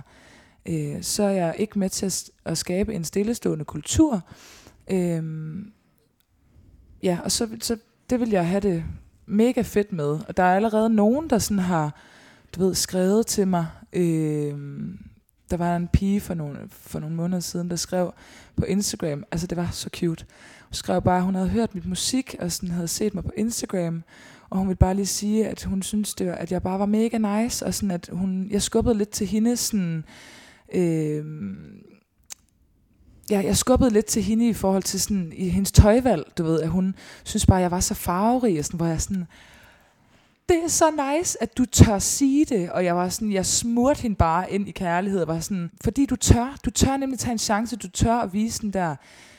øh, 0.65 1.01
så 1.01 1.23
er 1.23 1.29
jeg 1.29 1.55
ikke 1.57 1.79
med 1.79 1.89
til 1.89 2.05
at, 2.05 2.31
at 2.45 2.57
skabe 2.57 2.93
en 2.93 3.03
stillestående 3.03 3.65
kultur. 3.65 4.21
Øh, 4.91 5.23
ja, 7.03 7.19
og 7.23 7.31
så, 7.31 7.49
så 7.61 7.77
det 8.09 8.19
vil 8.19 8.29
jeg 8.29 8.47
have 8.47 8.61
det 8.61 8.83
mega 9.25 9.61
fedt 9.61 9.93
med. 9.93 10.19
Og 10.27 10.37
der 10.37 10.43
er 10.43 10.55
allerede 10.55 10.89
nogen, 10.89 11.29
der 11.29 11.37
sådan 11.37 11.63
har, 11.63 11.95
du 12.55 12.59
ved, 12.65 12.75
skrevet 12.75 13.27
til 13.27 13.47
mig. 13.47 13.67
Øh, 13.93 14.53
der 15.51 15.57
var 15.57 15.75
en 15.75 15.87
pige 15.87 16.21
for 16.21 16.33
nogle, 16.33 16.59
for 16.69 16.99
nogle 16.99 17.15
måneder 17.15 17.39
siden, 17.39 17.69
der 17.69 17.75
skrev 17.75 18.13
på 18.55 18.65
Instagram, 18.65 19.23
altså 19.31 19.47
det 19.47 19.57
var 19.57 19.69
så 19.71 19.89
cute. 19.95 20.25
Skrev 20.75 21.01
bare, 21.01 21.17
at 21.17 21.23
hun 21.23 21.35
havde 21.35 21.49
hørt 21.49 21.75
mit 21.75 21.85
musik, 21.85 22.35
og 22.39 22.51
sådan 22.51 22.71
havde 22.71 22.87
set 22.87 23.13
mig 23.15 23.23
på 23.23 23.31
Instagram, 23.37 24.03
og 24.49 24.57
hun 24.57 24.67
ville 24.67 24.77
bare 24.77 24.93
lige 24.93 25.05
sige, 25.05 25.47
at 25.47 25.63
hun 25.63 25.81
synes, 25.81 26.13
det 26.13 26.27
var, 26.27 26.33
at 26.33 26.51
jeg 26.51 26.63
bare 26.63 26.79
var 26.79 26.85
mega 26.85 27.17
nice, 27.17 27.65
og 27.65 27.73
sådan 27.73 27.91
at 27.91 28.09
hun, 28.13 28.47
jeg 28.51 28.61
skubbede 28.61 28.97
lidt 28.97 29.09
til 29.09 29.27
hende 29.27 29.57
sådan, 29.57 30.05
øh, 30.73 31.25
ja, 33.29 33.41
jeg 33.45 33.57
skubbede 33.57 33.89
lidt 33.89 34.05
til 34.05 34.23
hende 34.23 34.49
i 34.49 34.53
forhold 34.53 34.83
til 34.83 35.01
sådan, 35.01 35.33
i 35.35 35.49
hendes 35.49 35.71
tøjvalg, 35.71 36.23
du 36.37 36.43
ved, 36.43 36.61
at 36.61 36.69
hun 36.69 36.95
synes 37.23 37.45
bare, 37.45 37.59
at 37.59 37.63
jeg 37.63 37.71
var 37.71 37.79
så 37.79 37.93
farverig, 37.93 38.59
og 38.59 38.65
sådan, 38.65 38.77
hvor 38.77 38.87
jeg 38.87 39.01
sådan, 39.01 39.25
det 40.49 40.63
er 40.63 40.67
så 40.67 40.85
nice, 40.91 41.43
at 41.43 41.57
du 41.57 41.65
tør 41.65 41.99
sige 41.99 42.45
det. 42.45 42.69
Og 42.69 42.85
jeg 42.85 42.95
var 42.95 43.09
sådan, 43.09 43.31
jeg 43.31 43.45
smurte 43.45 44.01
hende 44.01 44.15
bare 44.15 44.51
ind 44.51 44.67
i 44.67 44.71
kærlighed. 44.71 45.21
og 45.21 45.27
var 45.27 45.39
sådan, 45.39 45.71
fordi 45.83 46.05
du 46.05 46.15
tør. 46.15 46.57
Du 46.65 46.69
tør 46.69 46.97
nemlig 46.97 47.19
tage 47.19 47.31
en 47.31 47.37
chance. 47.37 47.75
Du 47.75 47.87
tør 47.87 48.15
at 48.15 48.33
vise 48.33 48.61
den 48.61 48.73
der. 48.73 48.95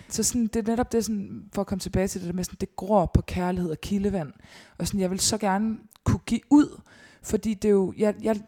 Så 0.09 0.23
sådan, 0.23 0.47
det 0.47 0.57
er 0.57 0.71
netop 0.71 0.93
det, 0.93 1.05
sådan, 1.05 1.49
for 1.55 1.61
at 1.61 1.67
komme 1.67 1.81
tilbage 1.81 2.09
til 2.09 2.21
det 2.21 2.29
der 2.29 2.35
med, 2.35 2.45
sådan, 2.45 2.57
det 2.61 2.77
gror 2.77 3.07
på 3.15 3.23
kærlighed 3.23 3.71
og 3.71 3.81
kildevand. 3.81 4.33
Og 4.79 4.87
sådan, 4.87 5.01
jeg 5.01 5.11
vil 5.11 5.21
så 5.21 5.39
gerne 5.39 5.79
kunne 6.05 6.21
give 6.27 6.41
ud, 6.51 6.81
fordi 7.23 7.55
det 7.55 7.69
er 7.69 7.73
jo, 7.73 7.95
jeg, 7.99 8.15
jeg, 8.23 8.41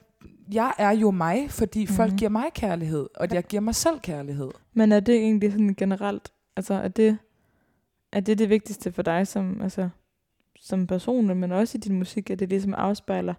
jeg 0.53 0.75
er 0.79 0.91
jo 0.91 1.11
mig, 1.11 1.51
fordi 1.51 1.81
mm-hmm. 1.81 1.97
folk 1.97 2.11
Mhm. 2.11 2.19
giver 2.19 2.29
mig 2.29 2.45
kærlighed, 2.55 3.09
og 3.15 3.29
jeg 3.35 3.45
giver 3.45 3.61
mig 3.61 3.75
selv 3.75 4.01
kærlighed. 4.01 4.51
Men 4.75 4.93
er 4.93 5.01
det 5.01 5.15
egentlig 5.15 5.53
sådan 5.53 5.75
generelt, 5.75 6.33
altså 6.57 6.75
er 6.75 6.89
det, 6.89 7.19
er 8.13 8.21
det 8.21 8.39
det 8.39 8.49
vigtigste 8.51 8.93
for 8.93 9.03
dig 9.03 9.27
som, 9.27 9.61
altså, 9.63 9.89
som 10.61 10.87
person, 10.87 11.27
men 11.39 11.53
også 11.53 11.79
i 11.79 11.81
din 11.81 11.99
musik, 11.99 12.31
at 12.31 12.39
det 12.39 12.49
ligesom 12.49 12.75
afspejler 12.75 13.35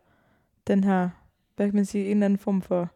den 0.67 0.83
her, 0.83 1.09
hvad 1.55 1.67
kan 1.67 1.75
man 1.75 1.85
sige, 1.85 2.05
en 2.05 2.11
eller 2.11 2.25
anden 2.25 2.39
form 2.39 2.61
for, 2.61 2.89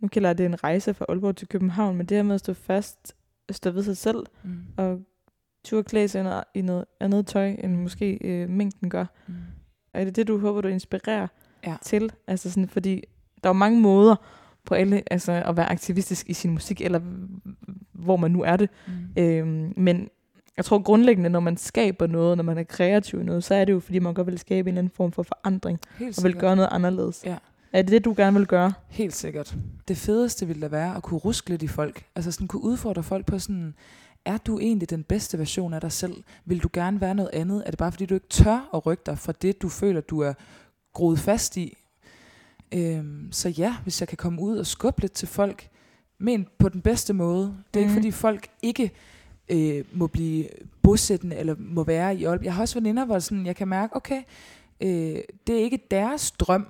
nu 0.00 0.08
kalder 0.08 0.28
jeg 0.28 0.38
det 0.38 0.46
en 0.46 0.64
rejse 0.64 0.94
fra 0.94 1.06
Aalborg 1.08 1.36
til 1.36 1.48
København, 1.48 1.96
men 1.96 2.06
det 2.06 2.16
her 2.16 2.22
med 2.22 2.34
at 2.34 2.40
stå 2.40 2.54
fast, 2.54 3.14
stå 3.54 3.70
ved 3.70 3.82
sig 3.82 3.96
selv, 3.96 4.26
Mm. 4.42 4.50
og 4.76 5.00
turde 5.64 5.84
klæde 5.84 6.08
sig 6.08 6.20
i 6.20 6.22
noget, 6.24 6.44
i 6.54 6.62
noget 6.62 6.84
andet 7.00 7.26
tøj, 7.26 7.54
end 7.58 7.76
måske 7.76 8.18
øh, 8.20 8.48
mængden 8.50 8.90
gør. 8.90 9.04
Mm. 9.26 9.34
Er 9.94 10.04
det 10.04 10.16
det, 10.16 10.28
du 10.28 10.38
håber, 10.38 10.60
du 10.60 10.68
inspirerer 10.68 11.26
Ja. 11.66 11.76
til? 11.82 12.12
Altså 12.26 12.50
sådan, 12.50 12.68
fordi 12.68 13.02
der 13.42 13.48
er 13.48 13.52
mange 13.52 13.80
måder 13.80 14.16
på 14.64 14.74
alle, 14.74 15.02
altså 15.10 15.32
at 15.32 15.56
være 15.56 15.66
aktivistisk 15.72 16.28
i 16.28 16.32
sin 16.32 16.50
musik, 16.50 16.80
eller 16.80 17.00
hvor 17.92 18.16
man 18.16 18.30
nu 18.30 18.42
er 18.42 18.56
det. 18.56 18.70
Mm. 18.86 19.22
Øhm, 19.22 19.72
men 19.76 20.08
jeg 20.56 20.64
tror 20.64 20.78
grundlæggende, 20.82 21.30
når 21.30 21.40
man 21.40 21.56
skaber 21.56 22.06
noget, 22.06 22.36
når 22.36 22.44
man 22.44 22.58
er 22.58 22.62
kreativ 22.62 23.20
i 23.20 23.24
noget, 23.24 23.44
så 23.44 23.54
er 23.54 23.64
det 23.64 23.72
jo, 23.72 23.80
fordi 23.80 23.98
man 23.98 24.14
godt 24.14 24.26
vil 24.26 24.38
skabe 24.38 24.68
en 24.68 24.74
eller 24.74 24.78
anden 24.80 24.92
form 24.96 25.12
for 25.12 25.22
forandring, 25.22 25.78
Helt 25.98 26.18
og 26.18 26.24
vil 26.24 26.34
gøre 26.34 26.56
noget 26.56 26.68
anderledes. 26.72 27.22
Ja. 27.26 27.36
Er 27.72 27.82
det 27.82 27.90
det, 27.92 28.04
du 28.04 28.14
gerne 28.16 28.38
vil 28.38 28.46
gøre? 28.46 28.72
Helt 28.88 29.14
sikkert. 29.14 29.56
Det 29.88 29.96
fedeste 29.96 30.46
ville 30.46 30.62
da 30.62 30.68
være 30.68 30.96
at 30.96 31.02
kunne 31.02 31.18
ruske 31.20 31.50
lidt 31.50 31.62
i 31.62 31.66
folk. 31.66 32.04
Altså 32.14 32.32
sådan 32.32 32.48
kunne 32.48 32.62
udfordre 32.62 33.02
folk 33.02 33.26
på 33.26 33.38
sådan, 33.38 33.74
er 34.24 34.36
du 34.36 34.58
egentlig 34.58 34.90
den 34.90 35.04
bedste 35.04 35.38
version 35.38 35.74
af 35.74 35.80
dig 35.80 35.92
selv? 35.92 36.24
Vil 36.44 36.62
du 36.62 36.68
gerne 36.72 37.00
være 37.00 37.14
noget 37.14 37.30
andet? 37.32 37.62
Er 37.66 37.70
det 37.70 37.78
bare 37.78 37.92
fordi, 37.92 38.06
du 38.06 38.14
ikke 38.14 38.28
tør 38.28 38.68
at 38.74 38.86
rykke 38.86 39.02
dig 39.06 39.18
fra 39.18 39.32
det, 39.42 39.62
du 39.62 39.68
føler, 39.68 40.00
du 40.00 40.20
er 40.20 40.32
groet 40.92 41.18
fast 41.18 41.56
i? 41.56 41.76
Øhm, 42.72 43.28
så 43.32 43.48
ja, 43.48 43.76
hvis 43.82 44.00
jeg 44.00 44.08
kan 44.08 44.16
komme 44.16 44.40
ud 44.42 44.58
og 44.58 44.66
skubbe 44.66 45.00
lidt 45.00 45.12
til 45.12 45.28
folk, 45.28 45.68
men 46.18 46.46
på 46.58 46.68
den 46.68 46.80
bedste 46.80 47.12
måde. 47.12 47.54
Det 47.74 47.80
er 47.80 47.84
mm. 47.84 47.88
ikke 47.88 47.88
Mhm. 47.88 47.94
fordi 47.94 48.10
folk 48.10 48.48
ikke 48.62 48.90
øh, 49.48 49.84
må 49.92 50.06
blive 50.06 50.48
bosættende 50.82 51.36
eller 51.36 51.54
må 51.58 51.84
være 51.84 52.16
i 52.16 52.24
Aalborg. 52.24 52.44
Jeg 52.44 52.54
har 52.54 52.62
også 52.62 52.74
veninder, 52.74 53.04
hvor 53.04 53.18
sådan, 53.18 53.46
jeg 53.46 53.56
kan 53.56 53.68
mærke, 53.68 53.96
okay, 53.96 54.22
øh, 54.80 55.18
det 55.46 55.54
er 55.54 55.58
ikke 55.62 55.78
deres 55.90 56.30
drøm 56.30 56.66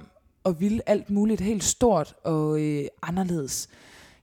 og 0.48 0.60
ville 0.60 0.88
alt 0.88 1.10
muligt 1.10 1.40
helt 1.40 1.64
stort 1.64 2.14
og 2.24 2.60
øh, 2.60 2.84
anderledes. 3.02 3.68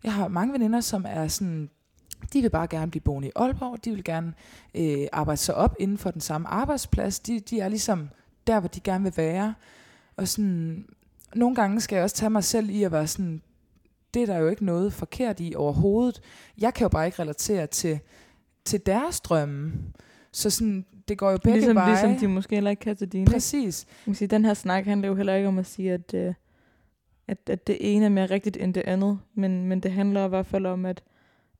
Jeg 0.03 0.13
har 0.13 0.27
mange 0.27 0.53
veninder, 0.53 0.81
som 0.81 1.05
er 1.07 1.27
sådan, 1.27 1.69
de 2.33 2.41
vil 2.41 2.49
bare 2.49 2.67
gerne 2.67 2.91
blive 2.91 3.01
boende 3.01 3.27
i 3.27 3.31
Aalborg, 3.35 3.85
de 3.85 3.91
vil 3.91 4.03
gerne 4.03 4.33
øh, 4.75 5.07
arbejde 5.11 5.41
sig 5.41 5.55
op 5.55 5.75
inden 5.79 5.97
for 5.97 6.11
den 6.11 6.21
samme 6.21 6.47
arbejdsplads, 6.47 7.19
de, 7.19 7.39
de 7.39 7.59
er 7.59 7.69
ligesom 7.69 8.09
der, 8.47 8.59
hvor 8.59 8.69
de 8.69 8.79
gerne 8.79 9.03
vil 9.03 9.13
være. 9.17 9.53
Og 10.17 10.27
sådan, 10.27 10.85
nogle 11.35 11.55
gange 11.55 11.81
skal 11.81 11.95
jeg 11.95 12.03
også 12.03 12.15
tage 12.15 12.29
mig 12.29 12.43
selv 12.43 12.69
i 12.69 12.83
at 12.83 12.91
være 12.91 13.07
sådan, 13.07 13.41
det 14.13 14.21
er 14.21 14.25
der 14.25 14.37
jo 14.37 14.47
ikke 14.47 14.65
noget 14.65 14.93
forkert 14.93 15.39
i 15.39 15.53
overhovedet. 15.55 16.21
Jeg 16.57 16.73
kan 16.73 16.85
jo 16.85 16.89
bare 16.89 17.05
ikke 17.05 17.21
relatere 17.21 17.67
til, 17.67 17.99
til 18.65 18.85
deres 18.85 19.21
drømme. 19.21 19.73
Så 20.31 20.49
sådan, 20.49 20.85
det 21.07 21.17
går 21.17 21.31
jo 21.31 21.37
begge 21.37 21.57
Ligesom, 21.59 21.75
veje. 21.75 21.89
ligesom 21.91 22.15
de 22.15 22.27
måske 22.27 22.55
heller 22.55 22.69
ikke 22.69 22.79
kan 22.79 22.95
til 22.95 23.07
dine. 23.11 23.25
Præcis. 23.25 23.85
Man 24.05 24.15
sige, 24.15 24.27
den 24.27 24.45
her 24.45 24.53
snak 24.53 24.85
handler 24.85 25.07
jo 25.07 25.15
heller 25.15 25.35
ikke 25.35 25.47
om 25.47 25.57
at 25.59 25.65
sige, 25.65 25.93
at, 25.93 26.13
øh, 26.13 26.33
at, 27.27 27.37
at 27.49 27.67
det 27.67 27.77
ene 27.79 28.05
er 28.05 28.09
mere 28.09 28.25
rigtigt 28.25 28.57
end 28.57 28.73
det 28.73 28.83
andet, 28.85 29.19
men, 29.35 29.65
men 29.67 29.79
det 29.79 29.91
handler 29.91 30.25
i 30.25 30.29
hvert 30.29 30.45
fald 30.45 30.65
om, 30.65 30.85
at, 30.85 31.03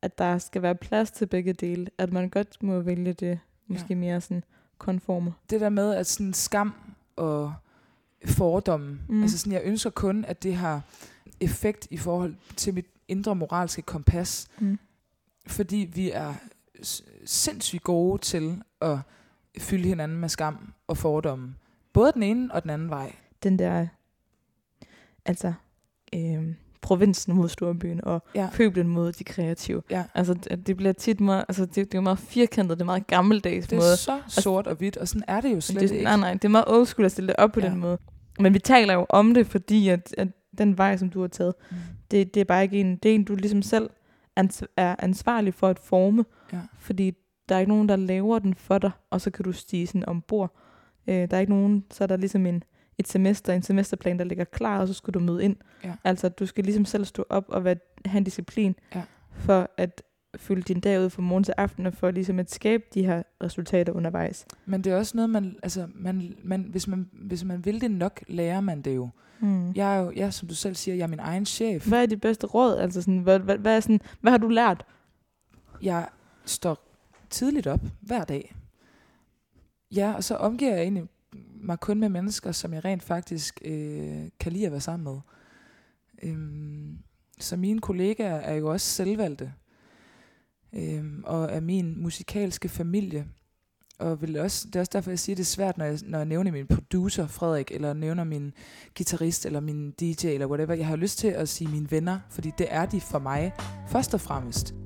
at 0.01 0.17
der 0.17 0.37
skal 0.37 0.61
være 0.61 0.75
plads 0.75 1.11
til 1.11 1.25
begge 1.25 1.53
dele, 1.53 1.87
at 1.97 2.13
man 2.13 2.29
godt 2.29 2.63
må 2.63 2.79
vælge 2.79 3.13
det 3.13 3.39
måske 3.67 3.87
ja. 3.89 3.95
mere 3.95 4.21
sådan 4.21 4.43
konforme. 4.77 5.33
det 5.49 5.61
der 5.61 5.69
med, 5.69 5.93
at 5.93 6.07
sådan 6.07 6.33
skam 6.33 6.73
og 7.15 7.53
fordomme, 8.25 8.99
Mm. 9.09 9.21
altså 9.21 9.37
sådan, 9.37 9.53
jeg 9.53 9.61
ønsker 9.65 9.89
kun, 9.89 10.25
at 10.25 10.43
det 10.43 10.55
har 10.55 10.81
effekt 11.39 11.87
i 11.91 11.97
forhold 11.97 12.35
til 12.55 12.73
mit 12.73 12.85
indre 13.07 13.35
moralske 13.35 13.81
kompas, 13.81 14.47
Mm. 14.59 14.79
fordi 15.47 15.89
vi 15.93 16.11
er 16.11 16.33
sindssygt 17.25 17.83
gode 17.83 18.21
til 18.21 18.61
at 18.81 18.97
fylde 19.59 19.87
hinanden 19.87 20.17
med 20.17 20.29
skam 20.29 20.73
og 20.87 20.97
fordomme. 20.97 21.55
Både 21.93 22.11
den 22.13 22.23
ene 22.23 22.53
og 22.53 22.61
den 22.63 22.69
anden 22.71 22.89
vej. 22.89 23.13
Den 23.43 23.59
der, 23.59 23.87
altså, 25.25 25.53
øh, 26.15 26.53
provinsen 26.81 27.35
mod 27.35 27.49
storbyen, 27.49 28.03
og 28.03 28.23
Ja. 28.35 28.49
pøblen 28.53 28.87
mod 28.87 29.11
de 29.11 29.23
kreative. 29.23 29.81
Ja. 29.89 30.03
Altså, 30.13 30.33
det, 30.33 30.67
det 30.67 30.77
bliver 30.77 30.93
tit 30.93 31.19
meget, 31.19 31.45
altså, 31.47 31.65
det, 31.65 31.75
det 31.75 31.93
er 31.93 31.97
jo 31.97 32.01
meget 32.01 32.19
firkantet, 32.19 32.77
det 32.77 32.81
er 32.81 32.85
meget 32.85 33.07
gammeldags 33.07 33.67
Det 33.67 33.77
måde. 33.77 33.91
er 33.91 33.95
så 33.95 34.21
sort 34.27 34.67
og 34.67 34.75
hvidt, 34.75 34.97
og 34.97 35.07
sådan 35.07 35.23
er 35.27 35.41
det 35.41 35.55
jo 35.55 35.61
slet 35.61 35.81
det, 35.81 35.91
ikke. 35.91 36.03
nej, 36.03 36.17
nej, 36.17 36.33
det 36.33 36.45
er 36.45 36.49
meget 36.49 36.65
old 36.67 36.85
school 36.85 37.05
at 37.05 37.11
stille 37.11 37.27
det 37.27 37.35
op 37.35 37.51
på. 37.51 37.59
Ja. 37.59 37.69
den 37.69 37.79
måde. 37.79 37.97
Men 38.39 38.53
vi 38.53 38.59
taler 38.59 38.93
jo 38.93 39.05
om 39.09 39.33
det, 39.33 39.47
fordi 39.47 39.87
at, 39.89 40.15
at 40.17 40.27
den 40.57 40.77
vej, 40.77 40.97
som 40.97 41.09
du 41.09 41.21
har 41.21 41.27
taget, 41.27 41.53
Mm. 41.71 41.77
det, 42.11 42.33
det 42.33 42.39
er 42.41 42.45
bare 42.45 42.63
ikke 42.63 42.79
en, 42.81 42.95
det 42.95 43.11
er 43.11 43.15
en, 43.15 43.23
du 43.23 43.35
ligesom 43.35 43.61
selv 43.61 43.89
ans- 44.39 44.65
er 44.77 44.95
ansvarlig 44.99 45.53
for 45.53 45.67
at 45.67 45.79
forme. 45.79 46.25
Ja. 46.53 46.59
Fordi 46.79 47.11
der 47.49 47.55
er 47.55 47.59
ikke 47.59 47.71
nogen, 47.71 47.89
der 47.89 47.95
laver 47.95 48.39
den 48.39 48.53
for 48.55 48.77
dig, 48.77 48.91
og 49.09 49.21
så 49.21 49.31
kan 49.31 49.45
du 49.45 49.51
stige 49.51 49.87
sådan 49.87 50.09
ombord. 50.09 50.55
Øh, 51.07 51.15
der 51.15 51.37
er 51.37 51.39
ikke 51.39 51.53
nogen, 51.53 51.85
så 51.91 52.03
er 52.03 52.07
der 52.07 52.17
ligesom 52.17 52.45
en, 52.45 52.63
et 52.97 53.07
semester, 53.07 53.53
en 53.53 53.61
semesterplan, 53.63 54.19
der 54.19 54.25
ligger 54.25 54.43
klar, 54.43 54.79
og 54.79 54.87
så 54.87 54.93
skal 54.93 55.13
du 55.13 55.19
møde 55.19 55.43
ind. 55.43 55.55
Ja. 55.83 55.93
Altså, 56.03 56.29
du 56.29 56.45
skal 56.45 56.63
ligesom 56.63 56.85
selv 56.85 57.05
stå 57.05 57.25
op 57.29 57.45
og 57.47 57.63
være, 57.63 57.75
have 58.05 58.17
en 58.17 58.23
disciplin, 58.23 58.75
Ja. 58.95 59.01
for 59.31 59.69
at 59.77 60.01
fylde 60.37 60.61
din 60.61 60.79
dag 60.79 60.99
ud 61.01 61.09
fra 61.09 61.21
morgen 61.21 61.43
til 61.43 61.53
aften, 61.57 61.85
og 61.85 61.93
for 61.93 62.11
ligesom 62.11 62.39
at 62.39 62.51
skabe 62.51 62.83
de 62.93 63.05
her 63.05 63.23
resultater 63.43 63.93
undervejs. 63.93 64.45
Men 64.65 64.83
det 64.83 64.91
er 64.93 64.97
også 64.97 65.17
noget, 65.17 65.29
man, 65.29 65.55
altså, 65.63 65.87
man, 65.95 66.35
man, 66.43 66.61
hvis, 66.69 66.87
man, 66.87 67.09
hvis 67.13 67.43
man 67.43 67.65
vil 67.65 67.81
det 67.81 67.91
nok, 67.91 68.23
lærer 68.27 68.61
man 68.61 68.81
det 68.81 68.95
jo. 68.95 69.09
Mm. 69.39 69.71
Jeg 69.71 69.95
er 69.97 70.01
jo, 70.01 70.11
ja, 70.15 70.31
som 70.31 70.47
du 70.47 70.55
selv 70.55 70.75
siger, 70.75 70.95
jeg 70.95 71.03
er 71.03 71.07
min 71.07 71.19
egen 71.19 71.45
chef. 71.45 71.87
Hvad 71.87 72.01
er 72.01 72.05
dit 72.05 72.21
bedste 72.21 72.47
råd? 72.47 72.77
Altså 72.77 73.01
sådan, 73.01 73.17
hvad, 73.19 73.39
hvad, 73.39 73.57
hvad, 73.57 73.75
er 73.75 73.79
sådan, 73.79 74.01
hvad 74.21 74.31
har 74.31 74.37
du 74.37 74.47
lært? 74.47 74.85
Jeg 75.81 76.07
står 76.45 76.84
tidligt 77.29 77.67
op 77.67 77.81
hver 78.01 78.23
dag. 78.23 78.55
Ja, 79.91 80.13
og 80.13 80.23
så 80.23 80.35
omgiver 80.35 80.71
jeg 80.71 80.81
egentlig 80.81 81.07
mig 81.55 81.79
kun 81.79 81.99
med 81.99 82.09
mennesker, 82.09 82.51
som 82.51 82.73
jeg 82.73 82.85
rent 82.85 83.03
faktisk 83.03 83.61
øh, 83.65 84.23
kan 84.39 84.51
lide 84.51 84.65
at 84.65 84.71
være 84.71 84.81
sammen 84.81 85.13
med. 85.13 85.19
Øhm, 86.23 86.97
så 87.39 87.57
mine 87.57 87.81
kollegaer 87.81 88.35
er 88.35 88.53
jo 88.53 88.71
også 88.71 88.87
selvvalgte. 88.87 89.53
Øhm, 90.73 91.23
og 91.25 91.51
er 91.51 91.59
min 91.59 92.01
musikalske 92.01 92.69
familie. 92.69 93.27
Og 93.99 94.21
vil 94.21 94.39
også, 94.39 94.67
det 94.67 94.75
er 94.75 94.79
også 94.79 94.91
derfor, 94.93 95.11
jeg 95.11 95.19
siger, 95.19 95.35
det 95.35 95.43
er 95.43 95.45
svært, 95.45 95.77
når 95.77 95.85
jeg, 95.85 95.99
når 96.03 96.17
jeg 96.17 96.25
nævner 96.25 96.51
min 96.51 96.67
producer, 96.67 97.27
Frederik, 97.27 97.71
eller 97.71 97.93
nævner 97.93 98.23
min 98.23 98.53
guitarist, 98.97 99.45
eller 99.45 99.59
min 99.59 99.91
DJ, 99.91 100.27
eller 100.27 100.47
whatever. 100.47 100.73
Jeg 100.73 100.87
har 100.87 100.95
lyst 100.95 101.17
til 101.17 101.27
at 101.27 101.49
sige 101.49 101.71
mine 101.71 101.91
venner, 101.91 102.19
fordi 102.29 102.51
det 102.57 102.67
er 102.69 102.85
de 102.85 103.01
for 103.01 103.19
mig, 103.19 103.53
først 103.87 104.13
og 104.13 104.21
fremmest. 104.21 104.84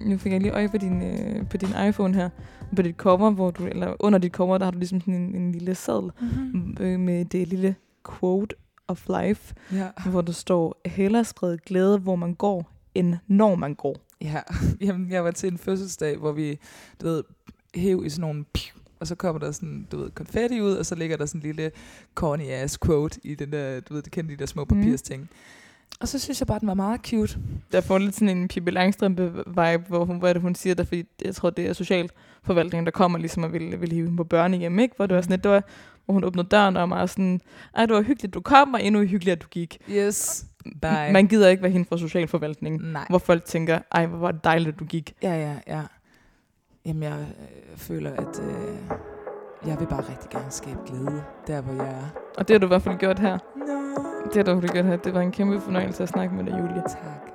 Nu 0.00 0.18
fik 0.18 0.32
jeg 0.32 0.40
lige 0.40 0.52
øje 0.52 0.68
på 0.68 0.78
din, 0.78 1.02
øh, 1.02 1.48
på 1.48 1.56
din 1.56 1.68
iPhone 1.88 2.14
her, 2.14 2.28
på 2.76 2.82
dit 2.82 2.96
cover, 2.96 3.30
hvor 3.30 3.50
du, 3.50 3.66
eller 3.66 3.96
under 4.00 4.18
dit 4.18 4.32
cover, 4.32 4.58
der 4.58 4.64
har 4.64 4.70
du 4.70 4.78
ligesom 4.78 5.00
sådan 5.00 5.14
en, 5.14 5.34
en 5.34 5.52
lille 5.52 5.74
seddel 5.74 6.10
Mm-hmm. 6.20 6.76
øh, 6.80 7.00
med 7.00 7.24
det 7.24 7.48
lille 7.48 7.74
quote 8.18 8.56
of 8.88 9.06
life, 9.22 9.54
Ja. 9.72 9.88
hvor 10.10 10.20
der 10.20 10.32
står, 10.32 10.80
hellere 10.86 11.24
spred 11.24 11.58
glæde, 11.58 11.98
hvor 11.98 12.16
man 12.16 12.34
går, 12.34 12.72
end 12.94 13.14
når 13.26 13.54
man 13.54 13.74
går. 13.74 13.96
Ja, 14.20 14.40
jamen 14.86 15.10
jeg 15.10 15.24
var 15.24 15.30
til 15.30 15.52
en 15.52 15.58
fødselsdag, 15.58 16.16
hvor 16.18 16.32
vi, 16.32 16.58
du 17.02 17.06
ved, 17.06 17.22
hæv 17.74 18.02
i 18.06 18.08
sådan 18.08 18.20
nogle 18.20 18.44
og 19.00 19.06
så 19.06 19.14
kommer 19.14 19.38
der 19.40 19.52
sådan, 19.52 19.86
du 19.92 19.96
ved, 19.98 20.10
konfetti 20.10 20.60
ud, 20.60 20.72
og 20.72 20.86
så 20.86 20.94
ligger 20.94 21.16
der 21.16 21.26
sådan 21.26 21.38
en 21.38 21.42
lille 21.42 21.70
corny 22.14 22.42
ass 22.50 22.78
quote 22.84 23.20
i 23.24 23.34
den 23.34 23.52
der, 23.52 23.80
du 23.80 23.94
ved, 23.94 24.02
det 24.02 24.12
kender 24.12 24.30
de 24.30 24.36
der 24.36 24.46
små 24.46 24.64
Mhm. 24.70 24.82
papirsting. 24.82 25.28
Og 26.00 26.08
så 26.08 26.18
synes 26.18 26.40
jeg 26.40 26.46
bare, 26.46 26.58
den 26.58 26.68
var 26.68 26.74
meget 26.74 27.00
cute. 27.00 27.38
Der 27.72 27.80
får 27.80 27.98
lidt 27.98 28.14
sådan 28.14 28.36
en 28.36 28.48
Pippi 28.48 28.70
Langstrømpe-vibe, 28.70 29.88
hvor 29.88 30.04
hun, 30.04 30.18
hvor 30.18 30.28
er 30.28 30.32
det, 30.32 30.42
hun 30.42 30.54
siger 30.54 30.74
der, 30.74 30.84
fordi 30.84 31.04
jeg 31.24 31.34
tror, 31.34 31.50
det 31.50 31.66
er 31.66 31.72
socialforvaltningen, 31.72 32.86
der 32.86 32.90
kommer 32.92 33.18
ligesom 33.18 33.42
og 33.42 33.52
vil, 33.52 33.80
vil 33.80 33.92
hive 33.92 34.04
hende 34.04 34.16
på 34.16 34.24
børnehjem, 34.24 34.78
ikke? 34.78 34.96
Hvor 34.96 35.06
det 35.06 35.14
var 35.16 35.22
sådan 35.22 35.32
lidt, 35.32 35.44
det 35.44 35.50
var, 35.50 35.62
hvor 36.04 36.14
hun 36.14 36.24
åbnede 36.24 36.48
døren 36.48 36.76
og 36.76 36.90
var 36.90 37.06
sådan, 37.06 37.40
ej, 37.76 37.86
det 37.86 37.94
var 37.94 38.02
hyggeligt, 38.02 38.34
du 38.34 38.40
kom, 38.40 38.74
og 38.74 38.82
endnu 38.82 39.00
hyggeligere, 39.00 39.36
at 39.36 39.42
du 39.42 39.48
gik. 39.48 39.78
Yes, 39.90 40.46
bye. 40.82 41.12
Man 41.12 41.26
gider 41.26 41.48
ikke 41.48 41.62
være 41.62 41.72
hende 41.72 41.86
fra 41.88 41.98
socialforvaltningen, 41.98 42.80
Nej. 42.92 43.06
hvor 43.08 43.18
folk 43.18 43.44
tænker, 43.44 43.78
ej, 43.92 44.06
hvor 44.06 44.18
var 44.18 44.32
det 44.32 44.44
dejligt, 44.44 44.68
at 44.68 44.78
du 44.78 44.84
gik. 44.84 45.12
Ja, 45.22 45.34
ja, 45.34 45.54
ja. 45.66 45.82
Jamen, 46.86 47.02
jeg 47.02 47.12
øh, 47.12 47.76
føler, 47.76 48.10
at 48.10 48.40
øh, 48.42 48.98
jeg 49.66 49.80
vil 49.80 49.86
bare 49.86 50.00
rigtig 50.10 50.30
gerne 50.30 50.50
skabe 50.50 50.78
glæde, 50.86 51.22
der 51.46 51.60
hvor 51.60 51.84
jeg 51.84 51.92
er. 51.92 52.08
Og 52.36 52.48
det 52.48 52.54
har 52.54 52.58
du 52.58 52.66
i 52.66 52.68
hvert 52.68 52.82
fald 52.82 52.98
gjort 52.98 53.18
her. 53.18 53.38
No. 53.56 53.75
Det 54.34 54.36
har 54.36 54.42
du 54.42 54.56
i 54.56 54.60
hvert 54.60 54.72
gjort 54.72 54.84
her. 54.84 54.96
Det 54.96 55.14
var 55.14 55.20
en 55.20 55.32
kæmpe 55.32 55.60
fornøjelse 55.60 56.02
at 56.02 56.08
snakke 56.08 56.34
med 56.34 56.44
dig, 56.44 56.52
Julie. 56.52 56.82
Tak. 56.82 57.25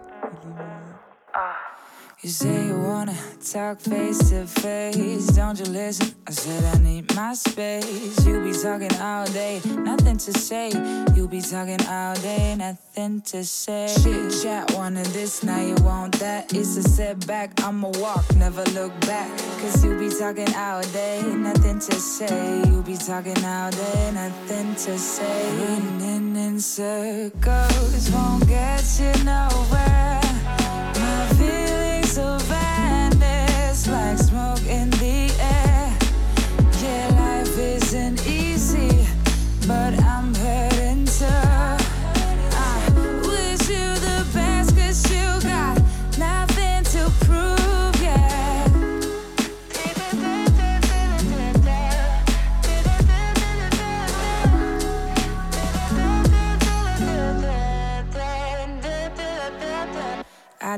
You 2.24 2.30
say 2.30 2.68
you 2.68 2.80
wanna 2.80 3.18
talk 3.52 3.80
face 3.80 4.30
to 4.30 4.46
face. 4.46 5.26
Don't 5.36 5.58
you 5.58 5.66
listen? 5.66 6.14
I 6.28 6.32
said 6.32 6.64
I 6.66 6.78
need 6.78 7.16
my 7.16 7.34
space. 7.34 8.24
You 8.24 8.44
be 8.44 8.52
talking 8.54 8.94
all 9.02 9.26
day, 9.26 9.60
nothing 9.66 10.18
to 10.18 10.32
say. 10.32 10.70
You 11.16 11.28
be 11.28 11.42
talking 11.42 11.84
all 11.88 12.14
day, 12.18 12.54
nothing 12.56 13.22
to 13.22 13.44
say. 13.44 13.88
Shit, 13.88 14.44
chat, 14.44 14.72
wanted 14.76 15.08
this, 15.08 15.42
now 15.42 15.62
you 15.62 15.74
want 15.84 16.20
that. 16.20 16.54
It's 16.54 16.78
a 16.78 16.84
setback, 16.84 17.60
I'ma 17.64 17.90
walk, 17.96 18.36
never 18.36 18.66
look 18.66 18.94
back. 19.02 19.36
Cause 19.60 19.84
you 19.84 19.98
be 19.98 20.10
talking 20.10 20.54
all 20.56 20.84
day, 20.94 21.24
nothing 21.24 21.80
to 21.80 21.94
say. 21.94 22.62
You 22.68 22.84
be 22.84 22.98
talking 22.98 23.44
all 23.44 23.72
day, 23.72 24.12
nothing 24.14 24.76
to 24.76 24.96
say. 25.00 25.58
Running 25.58 26.36
in 26.36 26.60
circles 26.60 28.12
won't 28.12 28.48
get 28.48 28.86
you 29.00 29.24
nowhere. 29.24 30.11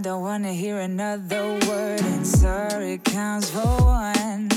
Don't 0.04 0.22
wanna 0.22 0.52
hear 0.52 0.80
another 0.80 1.58
word, 1.66 2.02
and 2.02 2.28
sorry 2.28 3.00
counts 3.06 3.50
for 3.50 3.66
one. 3.86 4.50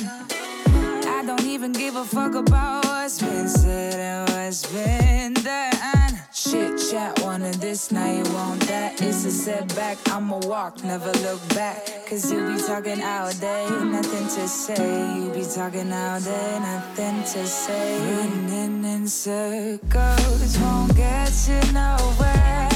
I 1.06 1.22
don't 1.24 1.46
even 1.46 1.72
give 1.72 1.94
a 1.94 2.04
fuck 2.04 2.34
about 2.34 2.84
what's 2.84 3.22
been 3.22 3.48
said 3.48 3.94
and 3.94 4.28
what's 4.30 4.66
been 4.72 5.34
done. 5.34 6.18
Shit, 6.32 6.80
chat, 6.90 7.22
wanted 7.22 7.54
this, 7.54 7.92
now 7.92 8.10
you 8.10 8.24
want 8.34 8.60
that. 8.62 9.00
It's 9.00 9.24
a 9.24 9.30
setback, 9.30 9.98
I'ma 10.10 10.38
walk, 10.38 10.82
never 10.82 11.12
look 11.22 11.40
back. 11.50 11.86
Cause 12.08 12.32
you 12.32 12.44
be 12.48 12.60
talking 12.60 13.00
all 13.04 13.30
day, 13.34 13.68
nothing 13.84 14.26
to 14.26 14.48
say. 14.48 15.14
You 15.14 15.30
be 15.30 15.44
talking 15.44 15.92
all 15.92 16.20
day, 16.20 16.58
nothing 16.58 17.22
to 17.22 17.46
say. 17.46 18.16
Running 18.16 18.84
in 18.84 19.06
circles 19.06 20.58
won't 20.58 20.96
get 20.96 21.30
you 21.48 21.72
nowhere. 21.72 22.75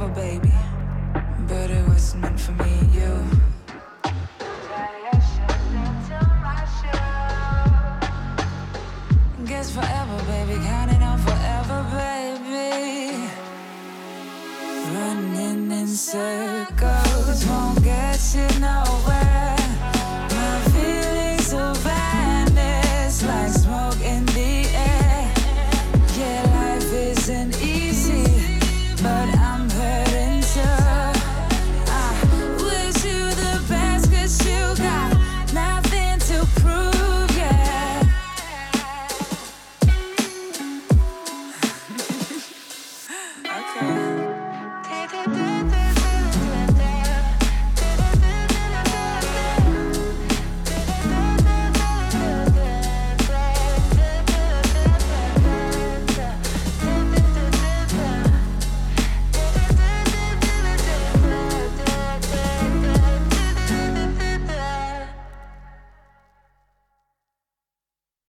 Forever, 0.00 0.14
baby. 0.14 0.52
But 1.48 1.70
it 1.70 1.86
wasn't 1.88 2.22
meant 2.22 2.40
for 2.40 2.52
me 2.52 2.89